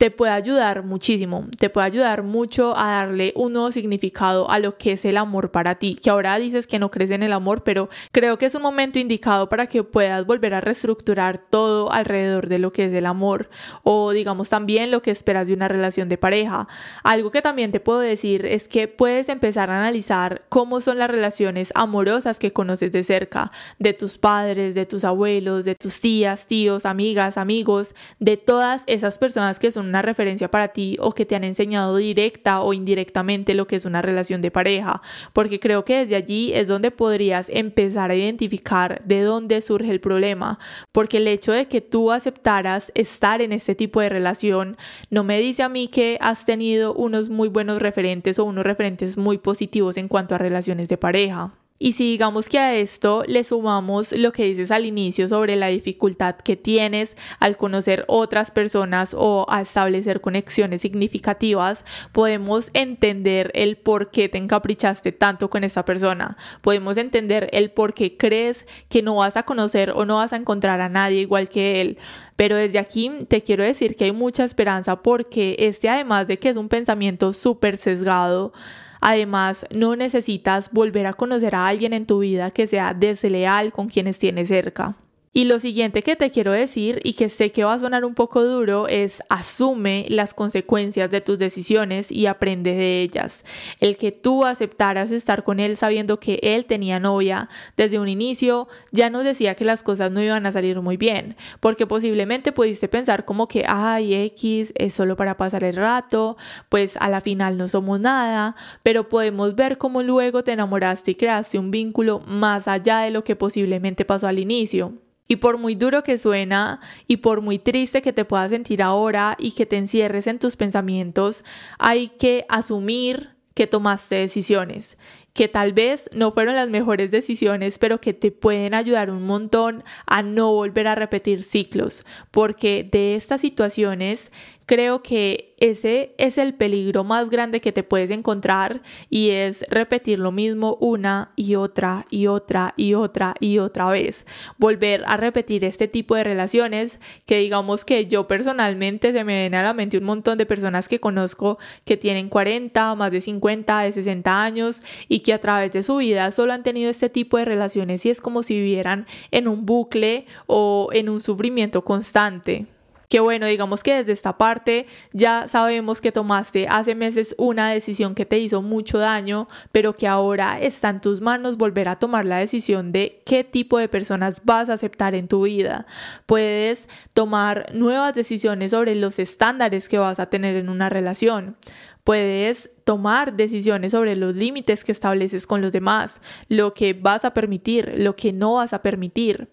te 0.00 0.10
puede 0.10 0.32
ayudar 0.32 0.82
muchísimo, 0.82 1.44
te 1.58 1.68
puede 1.68 1.88
ayudar 1.88 2.22
mucho 2.22 2.74
a 2.74 2.90
darle 2.90 3.34
un 3.36 3.52
nuevo 3.52 3.70
significado 3.70 4.50
a 4.50 4.58
lo 4.58 4.78
que 4.78 4.92
es 4.92 5.04
el 5.04 5.18
amor 5.18 5.50
para 5.50 5.74
ti, 5.74 5.94
que 6.02 6.08
ahora 6.08 6.38
dices 6.38 6.66
que 6.66 6.78
no 6.78 6.90
crees 6.90 7.10
en 7.10 7.22
el 7.22 7.34
amor, 7.34 7.64
pero 7.64 7.90
creo 8.10 8.38
que 8.38 8.46
es 8.46 8.54
un 8.54 8.62
momento 8.62 8.98
indicado 8.98 9.50
para 9.50 9.66
que 9.66 9.84
puedas 9.84 10.24
volver 10.24 10.54
a 10.54 10.62
reestructurar 10.62 11.36
todo 11.50 11.92
alrededor 11.92 12.48
de 12.48 12.58
lo 12.58 12.72
que 12.72 12.86
es 12.86 12.94
el 12.94 13.04
amor 13.04 13.50
o 13.82 14.12
digamos 14.12 14.48
también 14.48 14.90
lo 14.90 15.02
que 15.02 15.10
esperas 15.10 15.48
de 15.48 15.52
una 15.52 15.68
relación 15.68 16.08
de 16.08 16.16
pareja. 16.16 16.66
Algo 17.02 17.30
que 17.30 17.42
también 17.42 17.70
te 17.70 17.78
puedo 17.78 18.00
decir 18.00 18.46
es 18.46 18.68
que 18.68 18.88
puedes 18.88 19.28
empezar 19.28 19.68
a 19.68 19.80
analizar 19.80 20.46
cómo 20.48 20.80
son 20.80 20.96
las 20.96 21.10
relaciones 21.10 21.72
amorosas 21.74 22.38
que 22.38 22.54
conoces 22.54 22.90
de 22.90 23.04
cerca, 23.04 23.52
de 23.78 23.92
tus 23.92 24.16
padres, 24.16 24.74
de 24.74 24.86
tus 24.86 25.04
abuelos, 25.04 25.66
de 25.66 25.74
tus 25.74 26.00
tías, 26.00 26.46
tíos, 26.46 26.86
amigas, 26.86 27.36
amigos, 27.36 27.94
de 28.18 28.38
todas 28.38 28.84
esas 28.86 29.18
personas 29.18 29.58
que 29.58 29.70
son 29.70 29.89
una 29.90 30.02
referencia 30.02 30.50
para 30.50 30.68
ti 30.68 30.96
o 30.98 31.12
que 31.12 31.26
te 31.26 31.36
han 31.36 31.44
enseñado 31.44 31.96
directa 31.96 32.62
o 32.62 32.72
indirectamente 32.72 33.54
lo 33.54 33.66
que 33.66 33.76
es 33.76 33.84
una 33.84 34.02
relación 34.02 34.40
de 34.40 34.50
pareja, 34.50 35.02
porque 35.32 35.60
creo 35.60 35.84
que 35.84 35.98
desde 35.98 36.16
allí 36.16 36.52
es 36.54 36.66
donde 36.66 36.90
podrías 36.90 37.48
empezar 37.50 38.10
a 38.10 38.14
identificar 38.14 39.02
de 39.04 39.22
dónde 39.22 39.60
surge 39.60 39.90
el 39.90 40.00
problema, 40.00 40.58
porque 40.92 41.18
el 41.18 41.28
hecho 41.28 41.52
de 41.52 41.68
que 41.68 41.80
tú 41.80 42.10
aceptaras 42.12 42.92
estar 42.94 43.42
en 43.42 43.52
este 43.52 43.74
tipo 43.74 44.00
de 44.00 44.08
relación 44.08 44.76
no 45.10 45.24
me 45.24 45.38
dice 45.38 45.62
a 45.62 45.68
mí 45.68 45.88
que 45.88 46.16
has 46.20 46.46
tenido 46.46 46.94
unos 46.94 47.28
muy 47.28 47.48
buenos 47.48 47.82
referentes 47.82 48.38
o 48.38 48.44
unos 48.44 48.64
referentes 48.64 49.16
muy 49.16 49.38
positivos 49.38 49.96
en 49.96 50.08
cuanto 50.08 50.34
a 50.34 50.38
relaciones 50.38 50.88
de 50.88 50.96
pareja. 50.96 51.52
Y 51.82 51.94
si 51.94 52.10
digamos 52.10 52.50
que 52.50 52.58
a 52.58 52.74
esto 52.74 53.24
le 53.26 53.42
sumamos 53.42 54.12
lo 54.12 54.32
que 54.32 54.44
dices 54.44 54.70
al 54.70 54.84
inicio 54.84 55.26
sobre 55.28 55.56
la 55.56 55.68
dificultad 55.68 56.36
que 56.36 56.54
tienes 56.54 57.16
al 57.38 57.56
conocer 57.56 58.04
otras 58.06 58.50
personas 58.50 59.16
o 59.16 59.46
a 59.48 59.62
establecer 59.62 60.20
conexiones 60.20 60.82
significativas, 60.82 61.86
podemos 62.12 62.68
entender 62.74 63.50
el 63.54 63.78
por 63.78 64.10
qué 64.10 64.28
te 64.28 64.36
encaprichaste 64.36 65.12
tanto 65.12 65.48
con 65.48 65.64
esta 65.64 65.86
persona. 65.86 66.36
Podemos 66.60 66.98
entender 66.98 67.48
el 67.50 67.70
por 67.70 67.94
qué 67.94 68.18
crees 68.18 68.66
que 68.90 69.00
no 69.00 69.14
vas 69.14 69.38
a 69.38 69.44
conocer 69.44 69.92
o 69.92 70.04
no 70.04 70.16
vas 70.16 70.34
a 70.34 70.36
encontrar 70.36 70.82
a 70.82 70.90
nadie 70.90 71.22
igual 71.22 71.48
que 71.48 71.80
él. 71.80 71.98
Pero 72.36 72.56
desde 72.56 72.78
aquí 72.78 73.10
te 73.26 73.42
quiero 73.42 73.64
decir 73.64 73.96
que 73.96 74.04
hay 74.04 74.12
mucha 74.12 74.44
esperanza 74.44 75.00
porque 75.02 75.56
este 75.58 75.88
además 75.88 76.26
de 76.26 76.38
que 76.38 76.50
es 76.50 76.58
un 76.58 76.68
pensamiento 76.68 77.32
súper 77.32 77.78
sesgado, 77.78 78.52
Además, 79.00 79.66
no 79.74 79.96
necesitas 79.96 80.70
volver 80.72 81.06
a 81.06 81.14
conocer 81.14 81.54
a 81.54 81.66
alguien 81.66 81.92
en 81.92 82.06
tu 82.06 82.20
vida 82.20 82.50
que 82.50 82.66
sea 82.66 82.94
desleal 82.94 83.72
con 83.72 83.88
quienes 83.88 84.18
tienes 84.18 84.48
cerca. 84.48 84.96
Y 85.32 85.44
lo 85.44 85.60
siguiente 85.60 86.02
que 86.02 86.16
te 86.16 86.32
quiero 86.32 86.50
decir 86.50 87.00
y 87.04 87.12
que 87.12 87.28
sé 87.28 87.52
que 87.52 87.62
va 87.62 87.74
a 87.74 87.78
sonar 87.78 88.04
un 88.04 88.16
poco 88.16 88.42
duro 88.42 88.88
es 88.88 89.22
asume 89.28 90.04
las 90.08 90.34
consecuencias 90.34 91.08
de 91.08 91.20
tus 91.20 91.38
decisiones 91.38 92.10
y 92.10 92.26
aprende 92.26 92.72
de 92.74 93.00
ellas. 93.02 93.44
El 93.78 93.96
que 93.96 94.10
tú 94.10 94.44
aceptaras 94.44 95.12
estar 95.12 95.44
con 95.44 95.60
él 95.60 95.76
sabiendo 95.76 96.18
que 96.18 96.40
él 96.42 96.66
tenía 96.66 96.98
novia 96.98 97.48
desde 97.76 98.00
un 98.00 98.08
inicio 98.08 98.66
ya 98.90 99.08
nos 99.08 99.22
decía 99.22 99.54
que 99.54 99.64
las 99.64 99.84
cosas 99.84 100.10
no 100.10 100.20
iban 100.20 100.46
a 100.46 100.52
salir 100.52 100.80
muy 100.80 100.96
bien, 100.96 101.36
porque 101.60 101.86
posiblemente 101.86 102.50
pudiste 102.50 102.88
pensar 102.88 103.24
como 103.24 103.46
que, 103.46 103.64
ay, 103.68 104.12
X 104.14 104.72
es 104.74 104.94
solo 104.94 105.14
para 105.14 105.36
pasar 105.36 105.62
el 105.62 105.76
rato, 105.76 106.36
pues 106.68 106.96
a 106.96 107.08
la 107.08 107.20
final 107.20 107.56
no 107.56 107.68
somos 107.68 108.00
nada, 108.00 108.56
pero 108.82 109.08
podemos 109.08 109.54
ver 109.54 109.78
cómo 109.78 110.02
luego 110.02 110.42
te 110.42 110.50
enamoraste 110.50 111.12
y 111.12 111.14
creaste 111.14 111.56
un 111.56 111.70
vínculo 111.70 112.18
más 112.26 112.66
allá 112.66 112.98
de 113.02 113.12
lo 113.12 113.22
que 113.22 113.36
posiblemente 113.36 114.04
pasó 114.04 114.26
al 114.26 114.40
inicio. 114.40 114.98
Y 115.30 115.36
por 115.36 115.58
muy 115.58 115.76
duro 115.76 116.02
que 116.02 116.18
suena 116.18 116.80
y 117.06 117.18
por 117.18 117.40
muy 117.40 117.60
triste 117.60 118.02
que 118.02 118.12
te 118.12 118.24
puedas 118.24 118.50
sentir 118.50 118.82
ahora 118.82 119.36
y 119.38 119.52
que 119.52 119.64
te 119.64 119.76
encierres 119.76 120.26
en 120.26 120.40
tus 120.40 120.56
pensamientos, 120.56 121.44
hay 121.78 122.08
que 122.08 122.46
asumir 122.48 123.30
que 123.54 123.68
tomaste 123.68 124.16
decisiones, 124.16 124.98
que 125.32 125.46
tal 125.46 125.72
vez 125.72 126.10
no 126.12 126.32
fueron 126.32 126.56
las 126.56 126.68
mejores 126.68 127.12
decisiones, 127.12 127.78
pero 127.78 128.00
que 128.00 128.12
te 128.12 128.32
pueden 128.32 128.74
ayudar 128.74 129.08
un 129.08 129.22
montón 129.22 129.84
a 130.04 130.22
no 130.22 130.50
volver 130.52 130.88
a 130.88 130.96
repetir 130.96 131.44
ciclos, 131.44 132.04
porque 132.32 132.82
de 132.90 133.14
estas 133.14 133.40
situaciones 133.40 134.32
creo 134.70 135.02
que 135.02 135.56
ese 135.58 136.14
es 136.16 136.38
el 136.38 136.54
peligro 136.54 137.02
más 137.02 137.28
grande 137.28 137.60
que 137.60 137.72
te 137.72 137.82
puedes 137.82 138.08
encontrar 138.12 138.82
y 139.08 139.30
es 139.30 139.64
repetir 139.68 140.20
lo 140.20 140.30
mismo 140.30 140.76
una 140.80 141.32
y 141.34 141.56
otra 141.56 142.06
y 142.08 142.28
otra 142.28 142.74
y 142.76 142.94
otra 142.94 143.34
y 143.40 143.58
otra 143.58 143.90
vez. 143.90 144.24
Volver 144.58 145.02
a 145.08 145.16
repetir 145.16 145.64
este 145.64 145.88
tipo 145.88 146.14
de 146.14 146.22
relaciones 146.22 147.00
que 147.26 147.38
digamos 147.38 147.84
que 147.84 148.06
yo 148.06 148.28
personalmente 148.28 149.10
se 149.10 149.24
me 149.24 149.40
viene 149.40 149.56
a 149.56 149.64
la 149.64 149.74
mente 149.74 149.98
un 149.98 150.04
montón 150.04 150.38
de 150.38 150.46
personas 150.46 150.86
que 150.86 151.00
conozco 151.00 151.58
que 151.84 151.96
tienen 151.96 152.28
40, 152.28 152.94
más 152.94 153.10
de 153.10 153.22
50, 153.22 153.80
de 153.80 153.90
60 153.90 154.40
años 154.40 154.82
y 155.08 155.18
que 155.20 155.32
a 155.32 155.40
través 155.40 155.72
de 155.72 155.82
su 155.82 155.96
vida 155.96 156.30
solo 156.30 156.52
han 156.52 156.62
tenido 156.62 156.92
este 156.92 157.08
tipo 157.08 157.38
de 157.38 157.44
relaciones 157.44 158.06
y 158.06 158.10
es 158.10 158.20
como 158.20 158.44
si 158.44 158.54
vivieran 158.54 159.08
en 159.32 159.48
un 159.48 159.66
bucle 159.66 160.26
o 160.46 160.90
en 160.92 161.08
un 161.08 161.20
sufrimiento 161.20 161.82
constante 161.82 162.68
que 163.10 163.18
bueno, 163.18 163.46
digamos 163.46 163.82
que 163.82 163.96
desde 163.96 164.12
esta 164.12 164.38
parte 164.38 164.86
ya 165.12 165.48
sabemos 165.48 166.00
que 166.00 166.12
tomaste 166.12 166.68
hace 166.70 166.94
meses 166.94 167.34
una 167.38 167.70
decisión 167.70 168.14
que 168.14 168.24
te 168.24 168.38
hizo 168.38 168.62
mucho 168.62 168.98
daño, 168.98 169.48
pero 169.72 169.96
que 169.96 170.06
ahora 170.06 170.60
está 170.60 170.90
en 170.90 171.00
tus 171.00 171.20
manos 171.20 171.56
volver 171.56 171.88
a 171.88 171.98
tomar 171.98 172.24
la 172.24 172.38
decisión 172.38 172.92
de 172.92 173.20
qué 173.26 173.42
tipo 173.42 173.78
de 173.78 173.88
personas 173.88 174.42
vas 174.44 174.68
a 174.68 174.74
aceptar 174.74 175.16
en 175.16 175.26
tu 175.26 175.42
vida. 175.42 175.86
Puedes 176.26 176.88
tomar 177.12 177.74
nuevas 177.74 178.14
decisiones 178.14 178.70
sobre 178.70 178.94
los 178.94 179.18
estándares 179.18 179.88
que 179.88 179.98
vas 179.98 180.20
a 180.20 180.30
tener 180.30 180.54
en 180.54 180.68
una 180.68 180.88
relación. 180.88 181.56
Puedes 182.04 182.70
tomar 182.84 183.34
decisiones 183.34 183.90
sobre 183.90 184.14
los 184.14 184.36
límites 184.36 184.84
que 184.84 184.92
estableces 184.92 185.48
con 185.48 185.60
los 185.62 185.72
demás, 185.72 186.20
lo 186.48 186.74
que 186.74 186.92
vas 186.92 187.24
a 187.24 187.34
permitir, 187.34 187.92
lo 187.96 188.14
que 188.14 188.32
no 188.32 188.54
vas 188.54 188.72
a 188.72 188.82
permitir. 188.82 189.48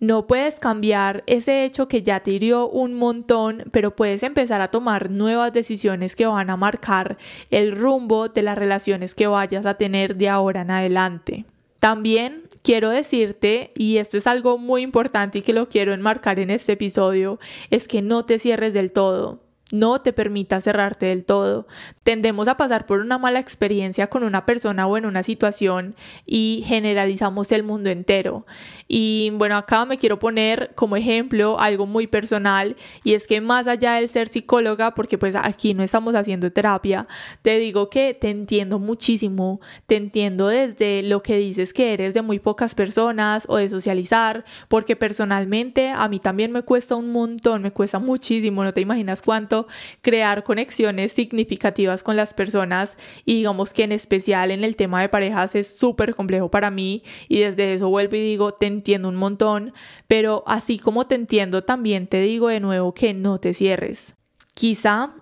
No 0.00 0.26
puedes 0.26 0.58
cambiar 0.58 1.24
ese 1.26 1.62
hecho 1.64 1.86
que 1.86 2.02
ya 2.02 2.20
te 2.20 2.30
hirió 2.30 2.66
un 2.66 2.94
montón, 2.94 3.64
pero 3.70 3.94
puedes 3.94 4.22
empezar 4.22 4.62
a 4.62 4.70
tomar 4.70 5.10
nuevas 5.10 5.52
decisiones 5.52 6.16
que 6.16 6.24
van 6.24 6.48
a 6.48 6.56
marcar 6.56 7.18
el 7.50 7.76
rumbo 7.76 8.30
de 8.30 8.40
las 8.40 8.56
relaciones 8.56 9.14
que 9.14 9.26
vayas 9.26 9.66
a 9.66 9.74
tener 9.74 10.16
de 10.16 10.30
ahora 10.30 10.62
en 10.62 10.70
adelante. 10.70 11.44
También 11.80 12.44
quiero 12.62 12.88
decirte, 12.88 13.72
y 13.76 13.98
esto 13.98 14.16
es 14.16 14.26
algo 14.26 14.56
muy 14.56 14.80
importante 14.80 15.40
y 15.40 15.42
que 15.42 15.52
lo 15.52 15.68
quiero 15.68 15.92
enmarcar 15.92 16.38
en 16.38 16.48
este 16.48 16.72
episodio, 16.72 17.38
es 17.68 17.86
que 17.86 18.00
no 18.00 18.24
te 18.24 18.38
cierres 18.38 18.72
del 18.72 18.92
todo 18.92 19.49
no 19.72 20.00
te 20.00 20.12
permita 20.12 20.60
cerrarte 20.60 21.06
del 21.06 21.24
todo. 21.24 21.66
Tendemos 22.02 22.48
a 22.48 22.56
pasar 22.56 22.86
por 22.86 23.00
una 23.00 23.18
mala 23.18 23.38
experiencia 23.38 24.08
con 24.08 24.24
una 24.24 24.46
persona 24.46 24.86
o 24.86 24.96
en 24.96 25.06
una 25.06 25.22
situación 25.22 25.94
y 26.26 26.64
generalizamos 26.66 27.52
el 27.52 27.62
mundo 27.62 27.90
entero. 27.90 28.46
Y 28.88 29.30
bueno, 29.34 29.56
acá 29.56 29.84
me 29.84 29.98
quiero 29.98 30.18
poner 30.18 30.72
como 30.74 30.96
ejemplo 30.96 31.58
algo 31.60 31.86
muy 31.86 32.06
personal 32.06 32.76
y 33.04 33.14
es 33.14 33.26
que 33.26 33.40
más 33.40 33.66
allá 33.66 33.94
del 33.94 34.08
ser 34.08 34.28
psicóloga, 34.28 34.94
porque 34.94 35.18
pues 35.18 35.36
aquí 35.36 35.74
no 35.74 35.82
estamos 35.82 36.14
haciendo 36.14 36.50
terapia, 36.50 37.06
te 37.42 37.58
digo 37.58 37.90
que 37.90 38.14
te 38.14 38.30
entiendo 38.30 38.78
muchísimo, 38.78 39.60
te 39.86 39.96
entiendo 39.96 40.48
desde 40.48 41.02
lo 41.02 41.22
que 41.22 41.36
dices 41.36 41.72
que 41.72 41.92
eres 41.92 42.14
de 42.14 42.22
muy 42.22 42.38
pocas 42.38 42.74
personas 42.74 43.44
o 43.48 43.56
de 43.56 43.68
socializar, 43.68 44.44
porque 44.68 44.96
personalmente 44.96 45.90
a 45.90 46.08
mí 46.08 46.18
también 46.18 46.50
me 46.50 46.62
cuesta 46.62 46.96
un 46.96 47.12
montón, 47.12 47.62
me 47.62 47.72
cuesta 47.72 47.98
muchísimo, 47.98 48.64
no 48.64 48.74
te 48.74 48.80
imaginas 48.80 49.22
cuánto 49.22 49.59
crear 50.02 50.44
conexiones 50.44 51.12
significativas 51.12 52.02
con 52.02 52.16
las 52.16 52.34
personas 52.34 52.96
y 53.24 53.36
digamos 53.36 53.72
que 53.72 53.84
en 53.84 53.92
especial 53.92 54.50
en 54.50 54.64
el 54.64 54.76
tema 54.76 55.00
de 55.00 55.08
parejas 55.08 55.54
es 55.54 55.76
súper 55.76 56.14
complejo 56.14 56.50
para 56.50 56.70
mí 56.70 57.02
y 57.28 57.40
desde 57.40 57.74
eso 57.74 57.88
vuelvo 57.88 58.16
y 58.16 58.20
digo, 58.20 58.52
te 58.52 58.66
entiendo 58.66 59.08
un 59.08 59.16
montón, 59.16 59.72
pero 60.06 60.42
así 60.46 60.78
como 60.78 61.06
te 61.06 61.14
entiendo 61.14 61.64
también 61.64 62.06
te 62.06 62.20
digo 62.20 62.48
de 62.48 62.60
nuevo 62.60 62.94
que 62.94 63.14
no 63.14 63.38
te 63.40 63.54
cierres. 63.54 64.14
Quizá... 64.54 65.14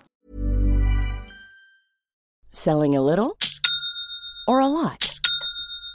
Selling 2.50 2.96
a 2.96 3.00
little 3.00 3.36
or 4.46 4.60
a 4.60 4.68
lot. 4.68 5.07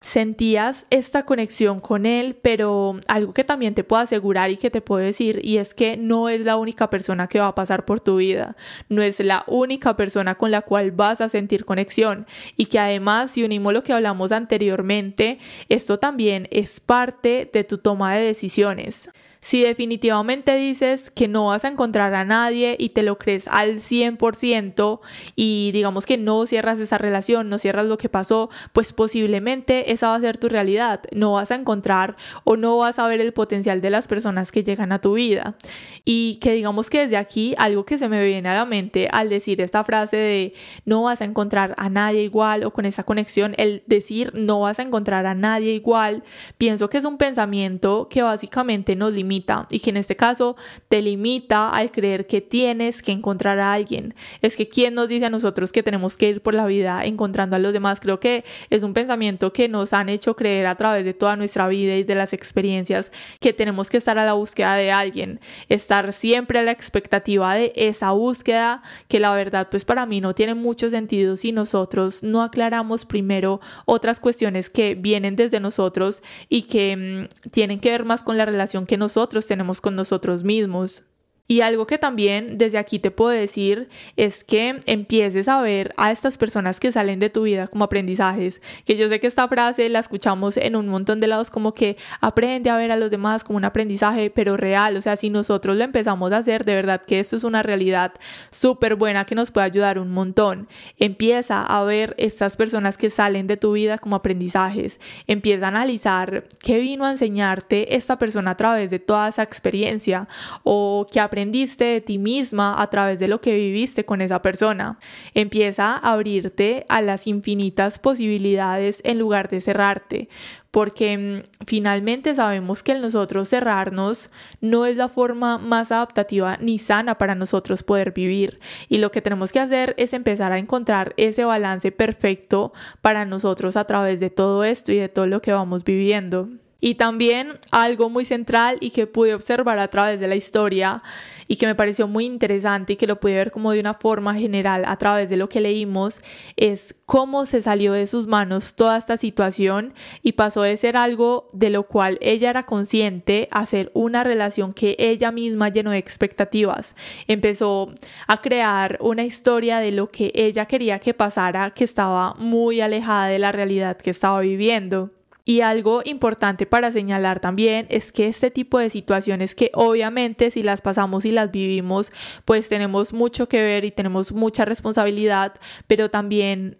Sentías 0.00 0.86
esta 0.90 1.24
conexión 1.24 1.80
con 1.80 2.06
él, 2.06 2.38
pero 2.40 3.00
algo 3.08 3.32
que 3.32 3.42
también 3.42 3.74
te 3.74 3.82
puedo 3.82 4.00
asegurar 4.00 4.48
y 4.48 4.56
que 4.56 4.70
te 4.70 4.80
puedo 4.80 5.04
decir 5.04 5.40
y 5.42 5.56
es 5.56 5.74
que 5.74 5.96
no 5.96 6.28
es 6.28 6.42
la 6.42 6.56
única 6.56 6.88
persona 6.88 7.26
que 7.26 7.40
va 7.40 7.48
a 7.48 7.54
pasar 7.56 7.84
por 7.84 7.98
tu 7.98 8.18
vida, 8.18 8.56
no 8.88 9.02
es 9.02 9.18
la 9.18 9.42
única 9.48 9.96
persona 9.96 10.36
con 10.36 10.52
la 10.52 10.62
cual 10.62 10.92
vas 10.92 11.20
a 11.20 11.28
sentir 11.28 11.64
conexión 11.64 12.28
y 12.56 12.66
que 12.66 12.78
además 12.78 13.32
si 13.32 13.42
unimos 13.42 13.72
lo 13.72 13.82
que 13.82 13.92
hablamos 13.92 14.30
anteriormente, 14.30 15.40
esto 15.68 15.98
también 15.98 16.46
es 16.52 16.78
parte 16.78 17.50
de 17.52 17.64
tu 17.64 17.78
toma 17.78 18.14
de 18.14 18.24
decisiones. 18.24 19.10
Si 19.40 19.62
definitivamente 19.62 20.56
dices 20.56 21.10
que 21.10 21.28
no 21.28 21.46
vas 21.46 21.64
a 21.64 21.68
encontrar 21.68 22.14
a 22.14 22.24
nadie 22.24 22.76
y 22.78 22.90
te 22.90 23.02
lo 23.02 23.18
crees 23.18 23.46
al 23.48 23.76
100% 23.76 25.00
y 25.36 25.70
digamos 25.72 26.06
que 26.06 26.18
no 26.18 26.44
cierras 26.46 26.80
esa 26.80 26.98
relación, 26.98 27.48
no 27.48 27.58
cierras 27.58 27.86
lo 27.86 27.98
que 27.98 28.08
pasó, 28.08 28.50
pues 28.72 28.92
posiblemente 28.92 29.92
esa 29.92 30.08
va 30.08 30.16
a 30.16 30.20
ser 30.20 30.38
tu 30.38 30.48
realidad. 30.48 31.02
No 31.14 31.34
vas 31.34 31.50
a 31.50 31.54
encontrar 31.54 32.16
o 32.44 32.56
no 32.56 32.76
vas 32.78 32.98
a 32.98 33.06
ver 33.06 33.20
el 33.20 33.32
potencial 33.32 33.80
de 33.80 33.90
las 33.90 34.08
personas 34.08 34.50
que 34.50 34.64
llegan 34.64 34.90
a 34.90 35.00
tu 35.00 35.14
vida. 35.14 35.56
Y 36.04 36.36
que 36.40 36.52
digamos 36.52 36.90
que 36.90 37.00
desde 37.00 37.16
aquí 37.16 37.54
algo 37.58 37.84
que 37.84 37.98
se 37.98 38.08
me 38.08 38.24
viene 38.24 38.48
a 38.48 38.54
la 38.54 38.64
mente 38.64 39.08
al 39.12 39.28
decir 39.28 39.60
esta 39.60 39.84
frase 39.84 40.16
de 40.16 40.54
no 40.84 41.02
vas 41.02 41.20
a 41.20 41.24
encontrar 41.24 41.74
a 41.78 41.88
nadie 41.88 42.22
igual 42.22 42.64
o 42.64 42.72
con 42.72 42.86
esa 42.86 43.04
conexión, 43.04 43.54
el 43.56 43.82
decir 43.86 44.32
no 44.34 44.60
vas 44.60 44.78
a 44.78 44.82
encontrar 44.82 45.26
a 45.26 45.34
nadie 45.34 45.72
igual, 45.72 46.24
pienso 46.56 46.88
que 46.88 46.98
es 46.98 47.04
un 47.04 47.18
pensamiento 47.18 48.08
que 48.10 48.22
básicamente 48.22 48.96
nos 48.96 49.12
limita 49.12 49.27
y 49.70 49.80
que 49.80 49.90
en 49.90 49.96
este 49.96 50.16
caso 50.16 50.56
te 50.88 51.02
limita 51.02 51.70
al 51.70 51.90
creer 51.90 52.26
que 52.26 52.40
tienes 52.40 53.02
que 53.02 53.12
encontrar 53.12 53.58
a 53.58 53.72
alguien. 53.72 54.14
Es 54.42 54.56
que 54.56 54.68
quién 54.68 54.94
nos 54.94 55.08
dice 55.08 55.26
a 55.26 55.30
nosotros 55.30 55.72
que 55.72 55.82
tenemos 55.82 56.16
que 56.16 56.30
ir 56.30 56.40
por 56.40 56.54
la 56.54 56.66
vida 56.66 57.04
encontrando 57.04 57.56
a 57.56 57.58
los 57.58 57.72
demás. 57.72 58.00
Creo 58.00 58.20
que 58.20 58.44
es 58.70 58.82
un 58.82 58.94
pensamiento 58.94 59.52
que 59.52 59.68
nos 59.68 59.92
han 59.92 60.08
hecho 60.08 60.34
creer 60.34 60.66
a 60.66 60.76
través 60.76 61.04
de 61.04 61.14
toda 61.14 61.36
nuestra 61.36 61.68
vida 61.68 61.96
y 61.96 62.04
de 62.04 62.14
las 62.14 62.32
experiencias 62.32 63.12
que 63.40 63.52
tenemos 63.52 63.90
que 63.90 63.98
estar 63.98 64.18
a 64.18 64.24
la 64.24 64.32
búsqueda 64.32 64.74
de 64.74 64.90
alguien, 64.90 65.40
estar 65.68 66.12
siempre 66.12 66.58
a 66.58 66.62
la 66.62 66.70
expectativa 66.70 67.54
de 67.54 67.72
esa 67.76 68.12
búsqueda 68.12 68.82
que 69.08 69.20
la 69.20 69.32
verdad 69.34 69.68
pues 69.70 69.84
para 69.84 70.06
mí 70.06 70.20
no 70.20 70.34
tiene 70.34 70.54
mucho 70.54 70.90
sentido 70.90 71.36
si 71.36 71.52
nosotros 71.52 72.22
no 72.22 72.42
aclaramos 72.42 73.04
primero 73.04 73.60
otras 73.84 74.20
cuestiones 74.20 74.70
que 74.70 74.94
vienen 74.94 75.36
desde 75.36 75.60
nosotros 75.60 76.22
y 76.48 76.62
que 76.62 77.28
mm, 77.28 77.50
tienen 77.50 77.80
que 77.80 77.90
ver 77.90 78.04
más 78.04 78.22
con 78.22 78.38
la 78.38 78.44
relación 78.44 78.86
que 78.86 78.96
nosotros 79.18 79.48
tenemos 79.48 79.80
con 79.80 79.96
nosotros 79.96 80.44
mismos. 80.44 81.02
Y 81.50 81.62
algo 81.62 81.86
que 81.86 81.96
también 81.96 82.58
desde 82.58 82.76
aquí 82.76 82.98
te 82.98 83.10
puedo 83.10 83.30
decir 83.30 83.88
es 84.16 84.44
que 84.44 84.80
empieces 84.84 85.48
a 85.48 85.62
ver 85.62 85.94
a 85.96 86.12
estas 86.12 86.36
personas 86.36 86.78
que 86.78 86.92
salen 86.92 87.20
de 87.20 87.30
tu 87.30 87.44
vida 87.44 87.68
como 87.68 87.84
aprendizajes. 87.84 88.60
Que 88.84 88.98
yo 88.98 89.08
sé 89.08 89.18
que 89.18 89.28
esta 89.28 89.48
frase 89.48 89.88
la 89.88 90.00
escuchamos 90.00 90.58
en 90.58 90.76
un 90.76 90.88
montón 90.88 91.20
de 91.20 91.26
lados 91.26 91.48
como 91.50 91.72
que 91.72 91.96
aprende 92.20 92.68
a 92.68 92.76
ver 92.76 92.92
a 92.92 92.96
los 92.96 93.10
demás 93.10 93.44
como 93.44 93.56
un 93.56 93.64
aprendizaje, 93.64 94.28
pero 94.28 94.58
real. 94.58 94.98
O 94.98 95.00
sea, 95.00 95.16
si 95.16 95.30
nosotros 95.30 95.74
lo 95.74 95.84
empezamos 95.84 96.32
a 96.32 96.36
hacer, 96.36 96.66
de 96.66 96.74
verdad 96.74 97.00
que 97.00 97.18
esto 97.18 97.36
es 97.36 97.44
una 97.44 97.62
realidad 97.62 98.12
súper 98.50 98.96
buena 98.96 99.24
que 99.24 99.34
nos 99.34 99.50
puede 99.50 99.68
ayudar 99.68 99.98
un 99.98 100.10
montón. 100.10 100.68
Empieza 100.98 101.62
a 101.62 101.82
ver 101.82 102.14
estas 102.18 102.58
personas 102.58 102.98
que 102.98 103.08
salen 103.08 103.46
de 103.46 103.56
tu 103.56 103.72
vida 103.72 103.96
como 103.96 104.16
aprendizajes. 104.16 105.00
Empieza 105.26 105.64
a 105.64 105.68
analizar 105.68 106.44
qué 106.58 106.78
vino 106.78 107.06
a 107.06 107.10
enseñarte 107.10 107.96
esta 107.96 108.18
persona 108.18 108.50
a 108.50 108.56
través 108.58 108.90
de 108.90 108.98
toda 108.98 109.28
esa 109.28 109.44
experiencia 109.44 110.28
o 110.62 111.06
qué 111.10 111.20
aprendiste 111.38 111.84
de 111.84 112.00
ti 112.00 112.18
misma 112.18 112.82
a 112.82 112.90
través 112.90 113.20
de 113.20 113.28
lo 113.28 113.40
que 113.40 113.54
viviste 113.54 114.04
con 114.04 114.20
esa 114.20 114.42
persona. 114.42 114.98
Empieza 115.34 115.92
a 115.92 116.12
abrirte 116.14 116.84
a 116.88 117.00
las 117.00 117.28
infinitas 117.28 118.00
posibilidades 118.00 119.00
en 119.04 119.20
lugar 119.20 119.48
de 119.48 119.60
cerrarte, 119.60 120.28
porque 120.72 121.16
mm, 121.16 121.64
finalmente 121.64 122.34
sabemos 122.34 122.82
que 122.82 122.90
el 122.90 123.02
nosotros 123.02 123.50
cerrarnos 123.50 124.30
no 124.60 124.84
es 124.84 124.96
la 124.96 125.08
forma 125.08 125.58
más 125.58 125.92
adaptativa 125.92 126.56
ni 126.60 126.78
sana 126.80 127.18
para 127.18 127.36
nosotros 127.36 127.84
poder 127.84 128.10
vivir. 128.10 128.58
Y 128.88 128.98
lo 128.98 129.12
que 129.12 129.22
tenemos 129.22 129.52
que 129.52 129.60
hacer 129.60 129.94
es 129.96 130.14
empezar 130.14 130.50
a 130.50 130.58
encontrar 130.58 131.14
ese 131.16 131.44
balance 131.44 131.92
perfecto 131.92 132.72
para 133.00 133.26
nosotros 133.26 133.76
a 133.76 133.84
través 133.84 134.18
de 134.18 134.30
todo 134.30 134.64
esto 134.64 134.90
y 134.90 134.96
de 134.96 135.08
todo 135.08 135.28
lo 135.28 135.40
que 135.40 135.52
vamos 135.52 135.84
viviendo. 135.84 136.48
Y 136.80 136.94
también 136.94 137.58
algo 137.72 138.08
muy 138.08 138.24
central 138.24 138.78
y 138.80 138.90
que 138.90 139.08
pude 139.08 139.34
observar 139.34 139.80
a 139.80 139.88
través 139.88 140.20
de 140.20 140.28
la 140.28 140.36
historia 140.36 141.02
y 141.48 141.56
que 141.56 141.66
me 141.66 141.74
pareció 141.74 142.06
muy 142.06 142.24
interesante 142.24 142.92
y 142.92 142.96
que 142.96 143.08
lo 143.08 143.18
pude 143.18 143.34
ver 143.34 143.50
como 143.50 143.72
de 143.72 143.80
una 143.80 143.94
forma 143.94 144.34
general 144.34 144.84
a 144.86 144.96
través 144.96 145.28
de 145.28 145.36
lo 145.36 145.48
que 145.48 145.60
leímos 145.60 146.20
es 146.56 146.94
cómo 147.06 147.46
se 147.46 147.62
salió 147.62 147.94
de 147.94 148.06
sus 148.06 148.28
manos 148.28 148.74
toda 148.74 148.96
esta 148.96 149.16
situación 149.16 149.92
y 150.22 150.32
pasó 150.32 150.62
de 150.62 150.76
ser 150.76 150.96
algo 150.96 151.48
de 151.52 151.70
lo 151.70 151.84
cual 151.84 152.18
ella 152.20 152.50
era 152.50 152.62
consciente 152.64 153.48
a 153.50 153.66
ser 153.66 153.90
una 153.94 154.22
relación 154.22 154.72
que 154.72 154.94
ella 154.98 155.32
misma 155.32 155.70
llenó 155.70 155.90
de 155.90 155.98
expectativas. 155.98 156.94
Empezó 157.26 157.92
a 158.26 158.40
crear 158.40 158.98
una 159.00 159.24
historia 159.24 159.80
de 159.80 159.90
lo 159.90 160.10
que 160.10 160.30
ella 160.34 160.66
quería 160.66 161.00
que 161.00 161.14
pasara 161.14 161.72
que 161.72 161.84
estaba 161.84 162.34
muy 162.34 162.80
alejada 162.80 163.26
de 163.26 163.38
la 163.38 163.50
realidad 163.50 163.96
que 163.96 164.10
estaba 164.10 164.40
viviendo. 164.40 165.17
Y 165.48 165.62
algo 165.62 166.02
importante 166.04 166.66
para 166.66 166.92
señalar 166.92 167.40
también 167.40 167.86
es 167.88 168.12
que 168.12 168.26
este 168.26 168.50
tipo 168.50 168.78
de 168.78 168.90
situaciones 168.90 169.54
que 169.54 169.70
obviamente 169.72 170.50
si 170.50 170.62
las 170.62 170.82
pasamos 170.82 171.24
y 171.24 171.30
las 171.30 171.50
vivimos, 171.50 172.12
pues 172.44 172.68
tenemos 172.68 173.14
mucho 173.14 173.48
que 173.48 173.62
ver 173.62 173.86
y 173.86 173.90
tenemos 173.90 174.32
mucha 174.32 174.66
responsabilidad, 174.66 175.54
pero 175.86 176.10
también 176.10 176.76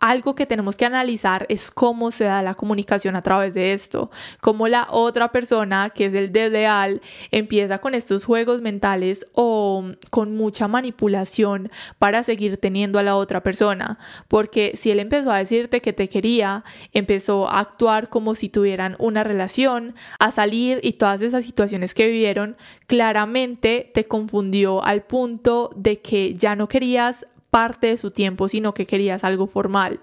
algo 0.00 0.34
que 0.34 0.46
tenemos 0.46 0.76
que 0.76 0.86
analizar 0.86 1.46
es 1.48 1.70
cómo 1.70 2.10
se 2.10 2.24
da 2.24 2.42
la 2.42 2.54
comunicación 2.54 3.16
a 3.16 3.22
través 3.22 3.54
de 3.54 3.72
esto, 3.72 4.10
cómo 4.40 4.68
la 4.68 4.88
otra 4.90 5.30
persona, 5.30 5.90
que 5.90 6.06
es 6.06 6.14
el 6.14 6.32
desleal, 6.32 7.00
empieza 7.30 7.78
con 7.78 7.94
estos 7.94 8.24
juegos 8.24 8.60
mentales 8.60 9.26
o 9.34 9.84
con 10.10 10.36
mucha 10.36 10.68
manipulación 10.68 11.70
para 11.98 12.22
seguir 12.22 12.56
teniendo 12.56 12.98
a 12.98 13.02
la 13.02 13.16
otra 13.16 13.42
persona, 13.42 13.98
porque 14.28 14.72
si 14.74 14.90
él 14.90 15.00
empezó 15.00 15.30
a 15.30 15.38
decirte 15.38 15.80
que 15.80 15.92
te 15.92 16.08
quería, 16.08 16.64
empezó 16.92 17.48
a 17.50 17.60
actuar 17.60 18.08
como 18.08 18.34
si 18.34 18.48
tuvieran 18.48 18.96
una 18.98 19.24
relación, 19.24 19.94
a 20.18 20.30
salir 20.30 20.80
y 20.82 20.94
todas 20.94 21.20
esas 21.20 21.44
situaciones 21.44 21.94
que 21.94 22.06
vivieron, 22.06 22.56
claramente 22.86 23.90
te 23.94 24.04
confundió 24.04 24.84
al 24.84 25.02
punto 25.02 25.70
de 25.76 26.00
que 26.00 26.34
ya 26.34 26.56
no 26.56 26.68
querías 26.68 27.26
parte 27.50 27.88
de 27.88 27.96
su 27.96 28.10
tiempo, 28.10 28.48
sino 28.48 28.74
que 28.74 28.86
querías 28.86 29.24
algo 29.24 29.46
formal. 29.46 30.00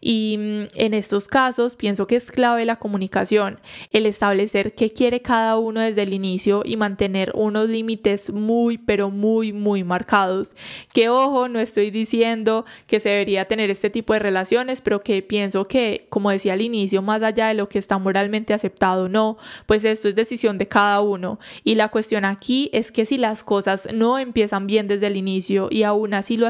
Y 0.00 0.36
mm, 0.38 0.62
en 0.76 0.94
estos 0.94 1.28
casos 1.28 1.76
pienso 1.76 2.06
que 2.06 2.16
es 2.16 2.30
clave 2.30 2.64
la 2.64 2.76
comunicación, 2.76 3.60
el 3.92 4.06
establecer 4.06 4.74
qué 4.74 4.90
quiere 4.90 5.20
cada 5.20 5.58
uno 5.58 5.80
desde 5.80 6.02
el 6.02 6.14
inicio 6.14 6.62
y 6.64 6.76
mantener 6.76 7.32
unos 7.34 7.68
límites 7.68 8.32
muy, 8.32 8.78
pero 8.78 9.10
muy, 9.10 9.52
muy 9.52 9.84
marcados. 9.84 10.54
Que 10.94 11.10
ojo, 11.10 11.48
no 11.48 11.60
estoy 11.60 11.90
diciendo 11.90 12.64
que 12.86 13.00
se 13.00 13.10
debería 13.10 13.46
tener 13.46 13.70
este 13.70 13.90
tipo 13.90 14.14
de 14.14 14.20
relaciones, 14.20 14.80
pero 14.80 15.02
que 15.02 15.22
pienso 15.22 15.68
que, 15.68 16.06
como 16.08 16.30
decía 16.30 16.54
al 16.54 16.62
inicio, 16.62 17.02
más 17.02 17.22
allá 17.22 17.48
de 17.48 17.54
lo 17.54 17.68
que 17.68 17.78
está 17.78 17.98
moralmente 17.98 18.54
aceptado 18.54 19.04
o 19.04 19.08
no, 19.08 19.36
pues 19.66 19.84
esto 19.84 20.08
es 20.08 20.14
decisión 20.14 20.56
de 20.56 20.68
cada 20.68 21.00
uno. 21.00 21.38
Y 21.62 21.74
la 21.74 21.88
cuestión 21.88 22.24
aquí 22.24 22.70
es 22.72 22.90
que 22.90 23.04
si 23.04 23.18
las 23.18 23.44
cosas 23.44 23.88
no 23.92 24.18
empiezan 24.18 24.66
bien 24.66 24.88
desde 24.88 25.08
el 25.08 25.16
inicio 25.16 25.68
y 25.70 25.82
aún 25.82 26.14
así 26.14 26.38
lo 26.38 26.46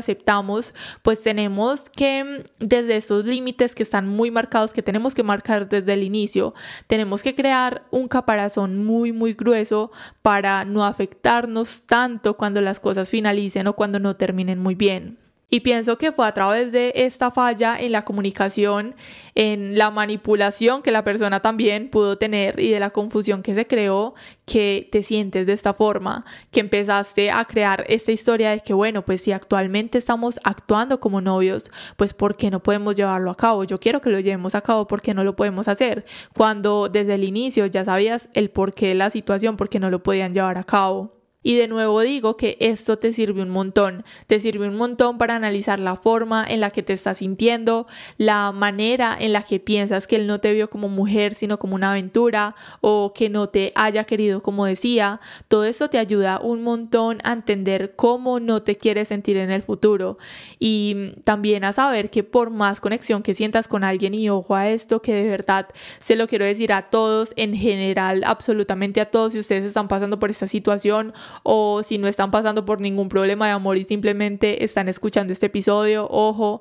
pues 1.02 1.22
tenemos 1.22 1.90
que 1.90 2.24
mm, 2.24 2.64
desde 2.64 2.96
esos 2.96 3.24
límites 3.24 3.74
que 3.74 3.82
están 3.82 4.08
muy 4.08 4.30
marcados, 4.30 4.72
que 4.72 4.82
tenemos 4.82 5.14
que 5.14 5.22
marcar 5.22 5.68
desde 5.68 5.92
el 5.92 6.02
inicio. 6.02 6.54
Tenemos 6.86 7.22
que 7.22 7.34
crear 7.34 7.82
un 7.90 8.08
caparazón 8.08 8.84
muy, 8.84 9.12
muy 9.12 9.34
grueso 9.34 9.90
para 10.22 10.64
no 10.64 10.84
afectarnos 10.84 11.82
tanto 11.86 12.36
cuando 12.36 12.60
las 12.60 12.80
cosas 12.80 13.10
finalicen 13.10 13.66
o 13.66 13.74
cuando 13.74 13.98
no 13.98 14.16
terminen 14.16 14.58
muy 14.58 14.74
bien. 14.74 15.18
Y 15.52 15.60
pienso 15.60 15.98
que 15.98 16.12
fue 16.12 16.28
a 16.28 16.32
través 16.32 16.70
de 16.70 16.92
esta 16.94 17.32
falla 17.32 17.76
en 17.76 17.90
la 17.90 18.04
comunicación, 18.04 18.94
en 19.34 19.76
la 19.76 19.90
manipulación 19.90 20.80
que 20.80 20.92
la 20.92 21.02
persona 21.02 21.40
también 21.40 21.90
pudo 21.90 22.16
tener 22.16 22.60
y 22.60 22.70
de 22.70 22.78
la 22.78 22.90
confusión 22.90 23.42
que 23.42 23.56
se 23.56 23.66
creó, 23.66 24.14
que 24.46 24.88
te 24.92 25.02
sientes 25.02 25.46
de 25.48 25.52
esta 25.52 25.74
forma, 25.74 26.24
que 26.52 26.60
empezaste 26.60 27.32
a 27.32 27.44
crear 27.46 27.84
esta 27.88 28.12
historia 28.12 28.50
de 28.50 28.60
que, 28.60 28.72
bueno, 28.74 29.04
pues 29.04 29.22
si 29.22 29.32
actualmente 29.32 29.98
estamos 29.98 30.38
actuando 30.44 31.00
como 31.00 31.20
novios, 31.20 31.70
pues 31.96 32.14
¿por 32.14 32.36
qué 32.36 32.50
no 32.52 32.62
podemos 32.62 32.94
llevarlo 32.94 33.32
a 33.32 33.36
cabo? 33.36 33.64
Yo 33.64 33.78
quiero 33.80 34.00
que 34.00 34.10
lo 34.10 34.20
llevemos 34.20 34.54
a 34.54 34.60
cabo, 34.60 34.86
¿por 34.86 35.02
qué 35.02 35.14
no 35.14 35.24
lo 35.24 35.34
podemos 35.34 35.66
hacer? 35.66 36.04
Cuando 36.32 36.88
desde 36.88 37.14
el 37.14 37.24
inicio 37.24 37.66
ya 37.66 37.84
sabías 37.84 38.28
el 38.34 38.50
porqué 38.50 38.88
de 38.88 38.94
la 38.94 39.10
situación, 39.10 39.56
¿por 39.56 39.68
qué 39.68 39.80
no 39.80 39.90
lo 39.90 40.00
podían 40.00 40.32
llevar 40.32 40.58
a 40.58 40.64
cabo? 40.64 41.19
Y 41.42 41.56
de 41.56 41.68
nuevo 41.68 42.00
digo 42.02 42.36
que 42.36 42.58
esto 42.60 42.98
te 42.98 43.12
sirve 43.14 43.40
un 43.40 43.48
montón, 43.48 44.04
te 44.26 44.38
sirve 44.40 44.68
un 44.68 44.76
montón 44.76 45.16
para 45.16 45.36
analizar 45.36 45.80
la 45.80 45.96
forma 45.96 46.44
en 46.46 46.60
la 46.60 46.70
que 46.70 46.82
te 46.82 46.92
estás 46.92 47.18
sintiendo, 47.18 47.86
la 48.18 48.52
manera 48.52 49.16
en 49.18 49.32
la 49.32 49.42
que 49.42 49.58
piensas 49.58 50.06
que 50.06 50.16
él 50.16 50.26
no 50.26 50.40
te 50.40 50.52
vio 50.52 50.68
como 50.68 50.90
mujer 50.90 51.32
sino 51.34 51.58
como 51.58 51.76
una 51.76 51.92
aventura 51.92 52.54
o 52.82 53.14
que 53.14 53.30
no 53.30 53.48
te 53.48 53.72
haya 53.74 54.04
querido 54.04 54.42
como 54.42 54.66
decía. 54.66 55.20
Todo 55.48 55.64
eso 55.64 55.88
te 55.88 55.98
ayuda 55.98 56.40
un 56.42 56.62
montón 56.62 57.20
a 57.24 57.32
entender 57.32 57.94
cómo 57.96 58.38
no 58.38 58.62
te 58.62 58.76
quieres 58.76 59.08
sentir 59.08 59.38
en 59.38 59.50
el 59.50 59.62
futuro 59.62 60.18
y 60.58 61.12
también 61.24 61.64
a 61.64 61.72
saber 61.72 62.10
que 62.10 62.22
por 62.22 62.50
más 62.50 62.82
conexión 62.82 63.22
que 63.22 63.34
sientas 63.34 63.66
con 63.66 63.82
alguien 63.82 64.12
y 64.12 64.28
ojo 64.28 64.54
a 64.54 64.68
esto 64.68 65.00
que 65.00 65.14
de 65.14 65.24
verdad 65.24 65.68
se 66.00 66.16
lo 66.16 66.28
quiero 66.28 66.44
decir 66.44 66.70
a 66.74 66.90
todos 66.90 67.32
en 67.36 67.54
general, 67.54 68.24
absolutamente 68.26 69.00
a 69.00 69.10
todos 69.10 69.32
si 69.32 69.38
ustedes 69.38 69.64
están 69.64 69.88
pasando 69.88 70.18
por 70.18 70.30
esta 70.30 70.46
situación 70.46 71.14
o 71.42 71.82
si 71.82 71.98
no 71.98 72.08
están 72.08 72.30
pasando 72.30 72.64
por 72.64 72.80
ningún 72.80 73.08
problema 73.08 73.46
de 73.46 73.52
amor 73.52 73.76
y 73.76 73.84
simplemente 73.84 74.64
están 74.64 74.88
escuchando 74.88 75.32
este 75.32 75.46
episodio, 75.46 76.06
ojo, 76.10 76.60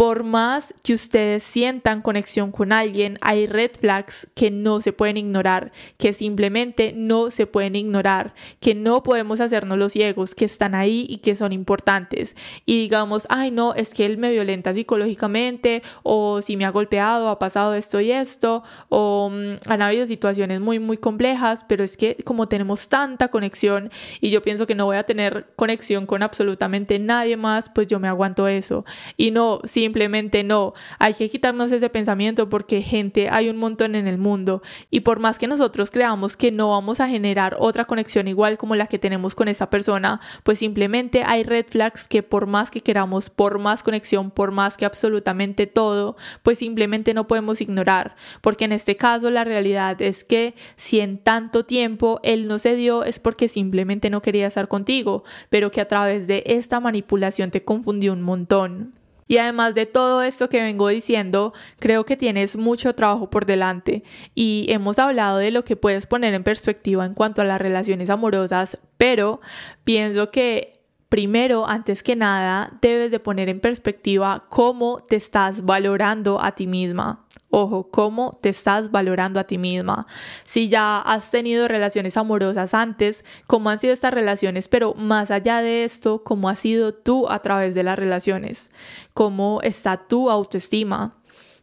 por 0.00 0.24
más 0.24 0.72
que 0.82 0.94
ustedes 0.94 1.42
sientan 1.42 2.00
conexión 2.00 2.52
con 2.52 2.72
alguien, 2.72 3.18
hay 3.20 3.46
red 3.46 3.72
flags 3.78 4.26
que 4.34 4.50
no 4.50 4.80
se 4.80 4.94
pueden 4.94 5.18
ignorar, 5.18 5.72
que 5.98 6.14
simplemente 6.14 6.94
no 6.96 7.30
se 7.30 7.46
pueden 7.46 7.76
ignorar, 7.76 8.32
que 8.60 8.74
no 8.74 9.02
podemos 9.02 9.40
hacernos 9.40 9.76
los 9.76 9.92
ciegos, 9.92 10.34
que 10.34 10.46
están 10.46 10.74
ahí 10.74 11.04
y 11.06 11.18
que 11.18 11.36
son 11.36 11.52
importantes. 11.52 12.34
Y 12.64 12.80
digamos, 12.80 13.26
ay 13.28 13.50
no, 13.50 13.74
es 13.74 13.92
que 13.92 14.06
él 14.06 14.16
me 14.16 14.32
violenta 14.32 14.72
psicológicamente, 14.72 15.82
o 16.02 16.40
si 16.40 16.56
me 16.56 16.64
ha 16.64 16.70
golpeado, 16.70 17.28
ha 17.28 17.38
pasado 17.38 17.74
esto 17.74 18.00
y 18.00 18.10
esto, 18.10 18.62
o 18.88 19.28
mm, 19.30 19.56
han 19.70 19.82
habido 19.82 20.06
situaciones 20.06 20.60
muy, 20.60 20.78
muy 20.78 20.96
complejas, 20.96 21.66
pero 21.68 21.84
es 21.84 21.98
que 21.98 22.16
como 22.24 22.48
tenemos 22.48 22.88
tanta 22.88 23.28
conexión 23.28 23.90
y 24.22 24.30
yo 24.30 24.40
pienso 24.40 24.66
que 24.66 24.74
no 24.74 24.86
voy 24.86 24.96
a 24.96 25.04
tener 25.04 25.48
conexión 25.56 26.06
con 26.06 26.22
absolutamente 26.22 26.98
nadie 26.98 27.36
más, 27.36 27.68
pues 27.68 27.86
yo 27.86 28.00
me 28.00 28.08
aguanto 28.08 28.48
eso. 28.48 28.86
Y 29.18 29.30
no, 29.30 29.60
si 29.64 29.89
simplemente 29.90 30.44
no. 30.44 30.72
Hay 31.00 31.14
que 31.14 31.28
quitarnos 31.28 31.72
ese 31.72 31.90
pensamiento 31.90 32.48
porque 32.48 32.80
gente 32.80 33.28
hay 33.28 33.48
un 33.48 33.56
montón 33.56 33.96
en 33.96 34.06
el 34.06 34.18
mundo 34.18 34.62
y 34.88 35.00
por 35.00 35.18
más 35.18 35.36
que 35.36 35.48
nosotros 35.48 35.90
creamos 35.90 36.36
que 36.36 36.52
no 36.52 36.70
vamos 36.70 37.00
a 37.00 37.08
generar 37.08 37.56
otra 37.58 37.86
conexión 37.86 38.28
igual 38.28 38.56
como 38.56 38.76
la 38.76 38.86
que 38.86 39.00
tenemos 39.00 39.34
con 39.34 39.48
esa 39.48 39.68
persona, 39.68 40.20
pues 40.44 40.60
simplemente 40.60 41.24
hay 41.26 41.42
red 41.42 41.66
flags 41.68 42.06
que 42.06 42.22
por 42.22 42.46
más 42.46 42.70
que 42.70 42.82
queramos, 42.82 43.30
por 43.30 43.58
más 43.58 43.82
conexión, 43.82 44.30
por 44.30 44.52
más 44.52 44.76
que 44.76 44.84
absolutamente 44.84 45.66
todo, 45.66 46.16
pues 46.44 46.58
simplemente 46.58 47.12
no 47.12 47.26
podemos 47.26 47.60
ignorar. 47.60 48.14
Porque 48.42 48.66
en 48.66 48.72
este 48.72 48.96
caso 48.96 49.28
la 49.30 49.42
realidad 49.42 50.00
es 50.00 50.22
que 50.22 50.54
si 50.76 51.00
en 51.00 51.18
tanto 51.18 51.64
tiempo 51.66 52.20
él 52.22 52.46
no 52.46 52.60
se 52.60 52.76
dio 52.76 53.02
es 53.02 53.18
porque 53.18 53.48
simplemente 53.48 54.08
no 54.08 54.22
quería 54.22 54.46
estar 54.46 54.68
contigo, 54.68 55.24
pero 55.48 55.72
que 55.72 55.80
a 55.80 55.88
través 55.88 56.28
de 56.28 56.44
esta 56.46 56.78
manipulación 56.78 57.50
te 57.50 57.64
confundió 57.64 58.12
un 58.12 58.22
montón. 58.22 58.99
Y 59.30 59.38
además 59.38 59.76
de 59.76 59.86
todo 59.86 60.22
esto 60.22 60.48
que 60.48 60.60
vengo 60.60 60.88
diciendo, 60.88 61.54
creo 61.78 62.04
que 62.04 62.16
tienes 62.16 62.56
mucho 62.56 62.96
trabajo 62.96 63.30
por 63.30 63.46
delante 63.46 64.02
y 64.34 64.66
hemos 64.70 64.98
hablado 64.98 65.38
de 65.38 65.52
lo 65.52 65.64
que 65.64 65.76
puedes 65.76 66.08
poner 66.08 66.34
en 66.34 66.42
perspectiva 66.42 67.06
en 67.06 67.14
cuanto 67.14 67.40
a 67.40 67.44
las 67.44 67.60
relaciones 67.60 68.10
amorosas, 68.10 68.76
pero 68.96 69.40
pienso 69.84 70.32
que 70.32 70.80
primero, 71.08 71.68
antes 71.68 72.02
que 72.02 72.16
nada, 72.16 72.76
debes 72.82 73.12
de 73.12 73.20
poner 73.20 73.48
en 73.48 73.60
perspectiva 73.60 74.46
cómo 74.48 75.04
te 75.08 75.14
estás 75.14 75.64
valorando 75.64 76.42
a 76.42 76.56
ti 76.56 76.66
misma. 76.66 77.24
Ojo, 77.52 77.90
cómo 77.90 78.38
te 78.40 78.48
estás 78.48 78.92
valorando 78.92 79.40
a 79.40 79.44
ti 79.44 79.58
misma. 79.58 80.06
Si 80.44 80.68
ya 80.68 81.00
has 81.00 81.32
tenido 81.32 81.66
relaciones 81.66 82.16
amorosas 82.16 82.74
antes, 82.74 83.24
cómo 83.48 83.70
han 83.70 83.80
sido 83.80 83.92
estas 83.92 84.14
relaciones, 84.14 84.68
pero 84.68 84.94
más 84.94 85.32
allá 85.32 85.60
de 85.60 85.84
esto, 85.84 86.22
cómo 86.22 86.48
has 86.48 86.60
sido 86.60 86.94
tú 86.94 87.28
a 87.28 87.40
través 87.40 87.74
de 87.74 87.82
las 87.82 87.98
relaciones. 87.98 88.70
Cómo 89.14 89.60
está 89.62 89.96
tu 89.96 90.30
autoestima 90.30 91.16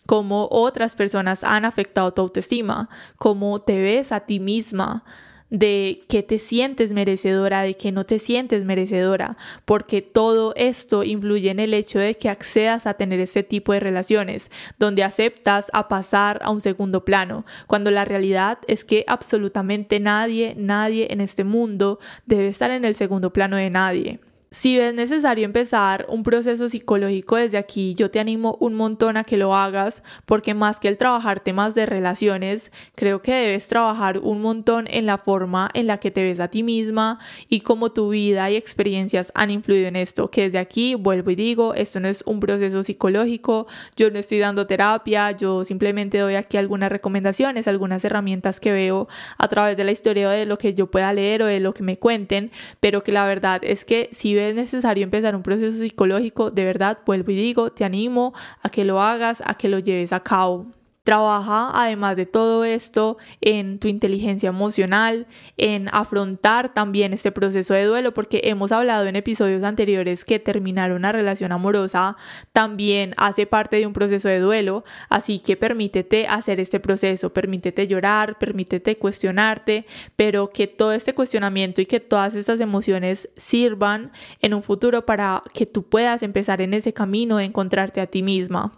cómo 0.08 0.47
otras 0.50 0.95
personas 0.95 1.43
han 1.43 1.65
afectado 1.65 2.13
tu 2.13 2.21
autoestima, 2.21 2.89
cómo 3.17 3.62
te 3.62 3.80
ves 3.80 4.12
a 4.12 4.21
ti 4.21 4.39
misma, 4.39 5.04
de 5.49 6.01
que 6.07 6.23
te 6.23 6.39
sientes 6.39 6.91
merecedora, 6.91 7.62
de 7.62 7.75
que 7.75 7.91
no 7.91 8.05
te 8.05 8.19
sientes 8.19 8.65
merecedora, 8.65 9.38
porque 9.65 10.01
todo 10.01 10.53
esto 10.55 11.03
influye 11.03 11.49
en 11.49 11.60
el 11.60 11.73
hecho 11.73 11.99
de 11.99 12.15
que 12.15 12.29
accedas 12.29 12.86
a 12.86 12.95
tener 12.95 13.19
este 13.19 13.43
tipo 13.43 13.73
de 13.73 13.79
relaciones, 13.79 14.51
donde 14.77 15.03
aceptas 15.03 15.67
a 15.73 15.88
pasar 15.88 16.39
a 16.43 16.51
un 16.51 16.62
segundo 16.62 17.05
plano, 17.05 17.45
cuando 17.67 17.91
la 17.91 18.05
realidad 18.05 18.60
es 18.67 18.83
que 18.83 19.05
absolutamente 19.07 19.99
nadie, 19.99 20.53
nadie 20.57 21.07
en 21.12 21.21
este 21.21 21.43
mundo 21.43 21.99
debe 22.25 22.47
estar 22.47 22.71
en 22.71 22.86
el 22.86 22.95
segundo 22.95 23.31
plano 23.31 23.55
de 23.55 23.69
nadie. 23.69 24.19
Si 24.49 24.79
es 24.79 24.93
necesario 24.93 25.43
empezar 25.43 26.05
un 26.07 26.23
proceso 26.23 26.69
psicológico 26.69 27.36
desde 27.36 27.57
aquí, 27.57 27.95
yo 27.95 28.10
te 28.10 28.21
animo 28.21 28.57
un 28.62 28.75
montón 28.75 29.17
a 29.17 29.25
que 29.25 29.36
lo 29.36 29.53
hagas, 29.53 30.03
porque 30.25 30.53
más 30.53 30.79
que 30.79 30.88
el 30.88 30.97
trabajar 30.97 31.41
temas 31.41 31.75
de 31.75 31.86
relaciones, 31.86 32.71
creo 32.95 33.21
que 33.21 33.33
debes 33.33 33.67
trabajar 33.67 34.19
un 34.19 34.41
montón 34.41 34.88
en 34.89 35.05
la 35.05 35.17
forma 35.17 35.69
en 35.73 35.88
la 35.88 35.97
que 35.97 36.12
te 36.12 36.23
ves 36.23 36.39
a 36.39 36.47
ti 36.47 36.63
misma 36.63 37.19
y 37.49 37.60
cómo 37.60 37.91
tu 37.91 38.07
vida 38.10 38.49
y 38.49 38.55
experiencias 38.55 39.33
han 39.36 39.51
influido 39.51 39.89
en 39.89 39.97
esto. 39.97 40.31
Que 40.31 40.43
desde 40.43 40.60
aquí 40.60 40.95
vuelvo 40.95 41.29
y 41.31 41.36
digo, 41.36 41.73
esto 41.73 41.99
no 41.99 42.07
es 42.07 42.23
un 42.25 42.39
proceso 42.39 42.83
psicológico, 42.83 43.67
yo 43.97 44.10
no 44.12 44.17
estoy 44.17 44.39
dando 44.39 44.65
terapia, 44.65 45.31
yo 45.31 45.65
simplemente 45.65 46.19
doy 46.19 46.36
aquí 46.36 46.55
algunas 46.55 46.89
recomendaciones, 46.89 47.67
algunas 47.67 48.05
herramientas 48.05 48.62
que 48.62 48.71
veo 48.71 49.10
a 49.38 49.49
través 49.49 49.75
de 49.75 49.83
la 49.83 49.91
historia 49.91 50.29
de 50.29 50.45
lo 50.45 50.57
que 50.57 50.73
yo 50.73 50.89
pueda 50.89 51.12
leer 51.12 51.43
o 51.43 51.47
de 51.47 51.60
lo 51.60 51.73
que 51.73 51.83
me 51.83 51.99
cuenten, 51.99 52.49
pero 52.79 53.03
que 53.03 53.12
la 53.12 53.25
verdad 53.25 53.60
es 53.62 53.83
que 53.83 54.10
si 54.13 54.37
es 54.41 54.56
necesario 54.56 55.04
empezar 55.04 55.36
un 55.36 55.43
proceso 55.43 55.78
psicológico, 55.78 56.52
de 56.52 56.65
verdad, 56.65 57.00
vuelvo 57.06 57.32
y 57.32 57.36
digo, 57.36 57.71
te 57.71 57.84
animo 57.86 58.34
a 58.62 58.69
que 58.69 58.86
lo 58.86 59.02
hagas, 59.02 59.41
a 59.45 59.56
que 59.56 59.69
lo 59.69 59.80
lleves 59.80 60.13
a 60.13 60.21
cabo. 60.21 60.67
Trabaja 61.08 61.72
además 61.74 62.17
de 62.17 62.26
todo 62.26 62.65
esto 62.65 63.15
en 63.39 63.80
tu 63.80 63.88
inteligencia 63.88 64.50
emocional, 64.50 65.26
en 65.56 65.88
afrontar 65.93 66.74
también 66.74 67.13
este 67.13 67.32
proceso 67.32 67.74
de 67.74 67.86
duelo, 67.86 68.13
porque 68.13 68.41
hemos 68.43 68.74
hablado 68.74 69.06
en 69.06 69.15
episodios 69.15 69.63
anteriores 69.63 70.26
que 70.26 70.38
terminar 70.38 70.91
una 70.91 71.13
relación 71.13 71.54
amorosa 71.54 72.17
también 72.52 73.13
hace 73.15 73.46
parte 73.46 73.78
de 73.78 73.88
un 73.88 73.93
proceso 73.93 74.28
de 74.28 74.41
duelo, 74.41 74.84
así 75.08 75.39
que 75.39 75.56
permítete 75.56 76.28
hacer 76.28 76.60
este 76.60 76.82
proceso, 76.82 77.32
permítete 77.32 77.88
llorar, 77.88 78.38
permítete 78.38 78.98
cuestionarte, 78.98 79.86
pero 80.17 80.50
que 80.50 80.67
todo 80.67 80.91
este 80.91 81.15
cuestionamiento 81.15 81.80
y 81.80 81.86
que 81.86 82.02
todas 82.02 82.36
estas 82.36 82.60
emociones 82.60 83.30
sirvan 83.38 84.12
en 84.41 84.54
un 84.54 84.62
futuro 84.62 85.06
para 85.06 85.41
que 85.54 85.65
tú 85.65 85.84
puedas 85.84 86.22
empezar 86.22 86.60
en 86.60 86.74
ese 86.74 86.91
camino 86.91 87.38
de 87.38 87.46
encontrarte 87.46 88.02
a 88.02 88.08
ti 88.08 88.24
misma. 88.24 88.74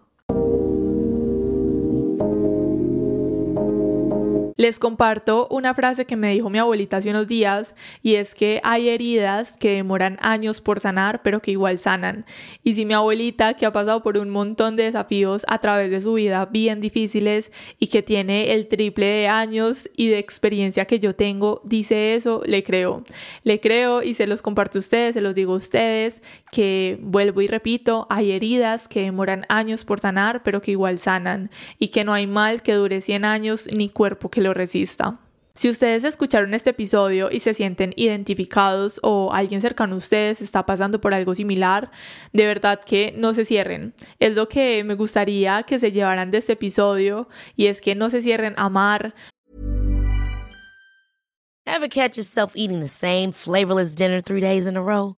Les 4.60 4.78
comparto 4.78 5.48
una 5.52 5.74
frase 5.74 6.04
que 6.04 6.18
me 6.18 6.34
dijo 6.34 6.50
mi 6.50 6.58
abuelita 6.58 6.98
hace 6.98 7.12
unos 7.12 7.30
días 7.30 7.76
y 8.04 8.16
es 8.16 8.36
que 8.36 8.60
hay 8.62 8.90
heridas 8.90 9.56
que 9.56 9.72
demoran 9.72 10.18
años 10.20 10.60
por 10.60 10.82
sanar 10.82 11.22
pero 11.24 11.42
que 11.42 11.52
igual 11.52 11.80
sanan. 11.80 12.26
Y 12.62 12.76
si 12.76 12.86
mi 12.86 12.94
abuelita 12.94 13.54
que 13.54 13.66
ha 13.66 13.72
pasado 13.72 14.04
por 14.04 14.18
un 14.18 14.30
montón 14.30 14.76
de 14.76 14.84
desafíos 14.84 15.46
a 15.48 15.60
través 15.60 15.90
de 15.92 16.02
su 16.02 16.16
vida 16.16 16.46
bien 16.46 16.82
difíciles 16.82 17.54
y 17.80 17.88
que 17.88 18.04
tiene 18.04 18.52
el 18.52 18.68
triple 18.68 19.06
de 19.06 19.28
años 19.30 19.90
y 19.96 20.10
de 20.10 20.18
experiencia 20.18 20.84
que 20.84 21.00
yo 21.00 21.16
tengo, 21.16 21.62
dice 21.64 22.16
eso, 22.16 22.42
le 22.46 22.62
creo. 22.62 23.06
Le 23.46 23.62
creo 23.62 24.04
y 24.04 24.14
se 24.14 24.28
los 24.28 24.42
comparto 24.42 24.80
a 24.80 24.82
ustedes, 24.82 25.14
se 25.14 25.22
los 25.22 25.36
digo 25.36 25.54
a 25.54 25.56
ustedes 25.56 26.22
que 26.52 26.98
vuelvo 27.02 27.42
y 27.42 27.48
repito, 27.48 28.08
hay 28.10 28.32
heridas 28.32 28.88
que 28.88 29.02
demoran 29.02 29.46
años 29.50 29.86
por 29.86 30.00
sanar 30.00 30.44
pero 30.44 30.62
que 30.62 30.72
igual 30.72 31.00
sanan 31.00 31.52
y 31.78 31.90
que 31.90 32.04
no 32.04 32.14
hay 32.14 32.28
mal 32.28 32.62
que 32.62 32.74
dure 32.74 33.02
100 33.02 33.26
años 33.26 33.68
ni 33.76 33.90
cuerpo 33.90 34.30
que 34.30 34.42
lo 34.42 34.54
resista. 34.54 35.20
Si 35.60 35.68
ustedes 35.68 36.06
escucharon 36.06 36.54
este 36.54 36.70
episodio 36.70 37.30
y 37.30 37.42
se 37.42 37.54
sienten 37.54 37.92
identificados 37.98 39.00
o 39.04 39.34
alguien 39.34 39.60
cercano 39.60 39.96
a 39.96 39.98
ustedes 39.98 40.40
está 40.40 40.66
pasando 40.66 41.02
por 41.02 41.14
algo 41.14 41.36
similar, 41.36 41.92
de 42.32 42.46
verdad 42.46 42.80
que 42.80 43.14
no 43.18 43.34
se 43.34 43.44
cierren. 43.44 43.94
Es 44.20 44.36
lo 44.36 44.48
que 44.48 44.86
me 44.86 44.96
gustaría 44.96 45.64
que 45.64 45.78
se 45.78 45.92
llevaran 45.92 46.32
de 46.32 46.38
este 46.38 46.54
episodio 46.54 47.28
y 47.58 47.66
es 47.66 47.82
que 47.82 47.94
no 47.94 48.10
se 48.10 48.22
cierren 48.22 48.54
a 48.56 48.68
amar. 48.68 49.14
Ever 51.66 51.90
catch 51.90 52.16
yourself 52.16 52.56
eating 52.56 52.80
the 52.80 52.88
same 52.88 53.34
flavorless 53.34 53.94
dinner 53.94 54.22
three 54.22 54.42
days 54.42 54.66
in 54.66 54.78
a 54.78 54.82
row? 54.82 55.18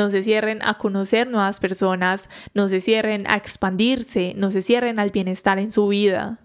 No 0.00 0.08
se 0.08 0.22
cierren 0.22 0.62
a 0.62 0.78
conocer 0.78 1.28
nuevas 1.28 1.60
personas, 1.60 2.30
no 2.54 2.70
se 2.70 2.80
cierren 2.80 3.26
a 3.28 3.36
expandirse, 3.36 4.32
no 4.34 4.50
se 4.50 4.62
cierren 4.62 4.98
al 4.98 5.10
bienestar 5.10 5.58
en 5.58 5.70
su 5.70 5.88
vida. 5.88 6.40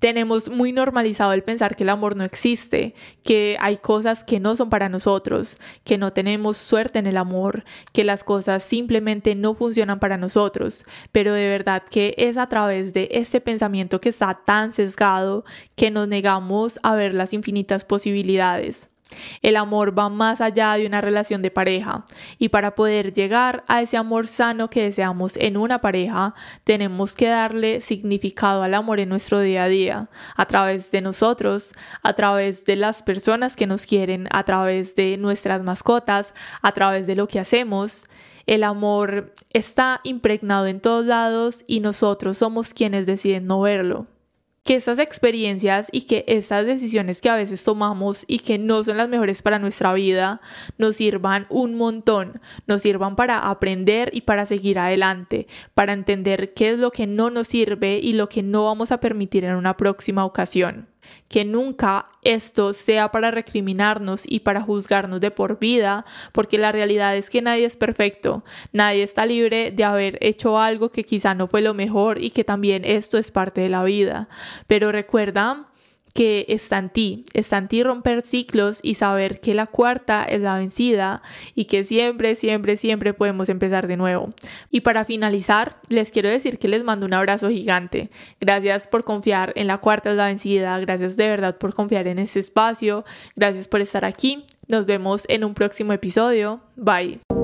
Tenemos 0.00 0.48
muy 0.48 0.72
normalizado 0.72 1.34
el 1.34 1.44
pensar 1.44 1.76
que 1.76 1.84
el 1.84 1.90
amor 1.90 2.16
no 2.16 2.24
existe, 2.24 2.96
que 3.22 3.56
hay 3.60 3.76
cosas 3.76 4.24
que 4.24 4.40
no 4.40 4.56
son 4.56 4.70
para 4.70 4.88
nosotros, 4.88 5.56
que 5.84 5.98
no 5.98 6.12
tenemos 6.12 6.56
suerte 6.56 6.98
en 6.98 7.06
el 7.06 7.16
amor, 7.16 7.62
que 7.92 8.02
las 8.02 8.24
cosas 8.24 8.64
simplemente 8.64 9.36
no 9.36 9.54
funcionan 9.54 10.00
para 10.00 10.16
nosotros, 10.16 10.84
pero 11.12 11.32
de 11.32 11.48
verdad 11.48 11.84
que 11.88 12.16
es 12.18 12.36
a 12.36 12.48
través 12.48 12.92
de 12.92 13.08
este 13.12 13.40
pensamiento 13.40 14.00
que 14.00 14.08
está 14.08 14.40
tan 14.44 14.72
sesgado 14.72 15.44
que 15.76 15.92
nos 15.92 16.08
negamos 16.08 16.80
a 16.82 16.96
ver 16.96 17.14
las 17.14 17.34
infinitas 17.34 17.84
posibilidades. 17.84 18.90
El 19.42 19.56
amor 19.56 19.96
va 19.98 20.08
más 20.08 20.40
allá 20.40 20.74
de 20.74 20.86
una 20.86 21.00
relación 21.00 21.42
de 21.42 21.50
pareja 21.50 22.04
y 22.38 22.48
para 22.48 22.74
poder 22.74 23.12
llegar 23.12 23.64
a 23.68 23.82
ese 23.82 23.96
amor 23.96 24.26
sano 24.26 24.70
que 24.70 24.82
deseamos 24.82 25.36
en 25.36 25.56
una 25.56 25.80
pareja, 25.80 26.34
tenemos 26.64 27.14
que 27.14 27.28
darle 27.28 27.80
significado 27.80 28.62
al 28.62 28.74
amor 28.74 29.00
en 29.00 29.08
nuestro 29.08 29.40
día 29.40 29.64
a 29.64 29.68
día, 29.68 30.08
a 30.36 30.46
través 30.46 30.90
de 30.90 31.00
nosotros, 31.00 31.72
a 32.02 32.12
través 32.14 32.64
de 32.64 32.76
las 32.76 33.02
personas 33.02 33.56
que 33.56 33.66
nos 33.66 33.86
quieren, 33.86 34.28
a 34.30 34.44
través 34.44 34.94
de 34.94 35.16
nuestras 35.16 35.62
mascotas, 35.62 36.34
a 36.62 36.72
través 36.72 37.06
de 37.06 37.16
lo 37.16 37.28
que 37.28 37.40
hacemos. 37.40 38.04
El 38.46 38.62
amor 38.62 39.32
está 39.52 40.00
impregnado 40.04 40.66
en 40.66 40.80
todos 40.80 41.06
lados 41.06 41.64
y 41.66 41.80
nosotros 41.80 42.38
somos 42.38 42.74
quienes 42.74 43.06
deciden 43.06 43.46
no 43.46 43.60
verlo 43.60 44.06
que 44.64 44.76
estas 44.76 44.98
experiencias 44.98 45.88
y 45.92 46.02
que 46.02 46.24
estas 46.26 46.64
decisiones 46.64 47.20
que 47.20 47.28
a 47.28 47.36
veces 47.36 47.62
tomamos 47.62 48.24
y 48.26 48.38
que 48.38 48.58
no 48.58 48.82
son 48.82 48.96
las 48.96 49.10
mejores 49.10 49.42
para 49.42 49.58
nuestra 49.58 49.92
vida 49.92 50.40
nos 50.78 50.96
sirvan 50.96 51.46
un 51.50 51.74
montón, 51.74 52.40
nos 52.66 52.80
sirvan 52.80 53.14
para 53.14 53.50
aprender 53.50 54.10
y 54.14 54.22
para 54.22 54.46
seguir 54.46 54.78
adelante, 54.78 55.46
para 55.74 55.92
entender 55.92 56.54
qué 56.54 56.70
es 56.70 56.78
lo 56.78 56.90
que 56.90 57.06
no 57.06 57.28
nos 57.28 57.46
sirve 57.46 57.98
y 58.02 58.14
lo 58.14 58.30
que 58.30 58.42
no 58.42 58.64
vamos 58.64 58.90
a 58.90 59.00
permitir 59.00 59.44
en 59.44 59.56
una 59.56 59.76
próxima 59.76 60.24
ocasión 60.24 60.93
que 61.28 61.44
nunca 61.44 62.06
esto 62.22 62.72
sea 62.72 63.10
para 63.10 63.30
recriminarnos 63.30 64.24
y 64.26 64.40
para 64.40 64.62
juzgarnos 64.62 65.20
de 65.20 65.30
por 65.30 65.58
vida, 65.58 66.04
porque 66.32 66.58
la 66.58 66.72
realidad 66.72 67.16
es 67.16 67.30
que 67.30 67.42
nadie 67.42 67.64
es 67.64 67.76
perfecto, 67.76 68.44
nadie 68.72 69.02
está 69.02 69.26
libre 69.26 69.70
de 69.70 69.84
haber 69.84 70.18
hecho 70.20 70.58
algo 70.60 70.90
que 70.90 71.04
quizá 71.04 71.34
no 71.34 71.48
fue 71.48 71.60
lo 71.60 71.74
mejor 71.74 72.22
y 72.22 72.30
que 72.30 72.44
también 72.44 72.84
esto 72.84 73.18
es 73.18 73.30
parte 73.30 73.60
de 73.60 73.68
la 73.68 73.84
vida. 73.84 74.28
Pero 74.66 74.92
recuerda 74.92 75.68
que 76.14 76.46
está 76.48 76.78
en 76.78 76.90
ti, 76.90 77.24
está 77.34 77.58
en 77.58 77.66
ti 77.68 77.82
romper 77.82 78.22
ciclos 78.22 78.78
y 78.82 78.94
saber 78.94 79.40
que 79.40 79.52
la 79.52 79.66
cuarta 79.66 80.24
es 80.24 80.40
la 80.40 80.56
vencida 80.56 81.22
y 81.56 81.64
que 81.64 81.82
siempre, 81.82 82.36
siempre, 82.36 82.76
siempre 82.76 83.14
podemos 83.14 83.48
empezar 83.48 83.88
de 83.88 83.96
nuevo. 83.96 84.32
Y 84.70 84.82
para 84.82 85.04
finalizar, 85.04 85.76
les 85.88 86.12
quiero 86.12 86.28
decir 86.28 86.58
que 86.58 86.68
les 86.68 86.84
mando 86.84 87.04
un 87.04 87.14
abrazo 87.14 87.50
gigante. 87.50 88.10
Gracias 88.40 88.86
por 88.86 89.02
confiar 89.02 89.52
en 89.56 89.66
la 89.66 89.78
cuarta 89.78 90.10
es 90.10 90.16
la 90.16 90.26
vencida, 90.26 90.78
gracias 90.78 91.16
de 91.16 91.28
verdad 91.28 91.58
por 91.58 91.74
confiar 91.74 92.06
en 92.06 92.20
este 92.20 92.38
espacio, 92.38 93.04
gracias 93.34 93.66
por 93.66 93.80
estar 93.80 94.04
aquí. 94.04 94.44
Nos 94.68 94.86
vemos 94.86 95.24
en 95.28 95.44
un 95.44 95.52
próximo 95.52 95.92
episodio. 95.92 96.60
Bye. 96.76 97.43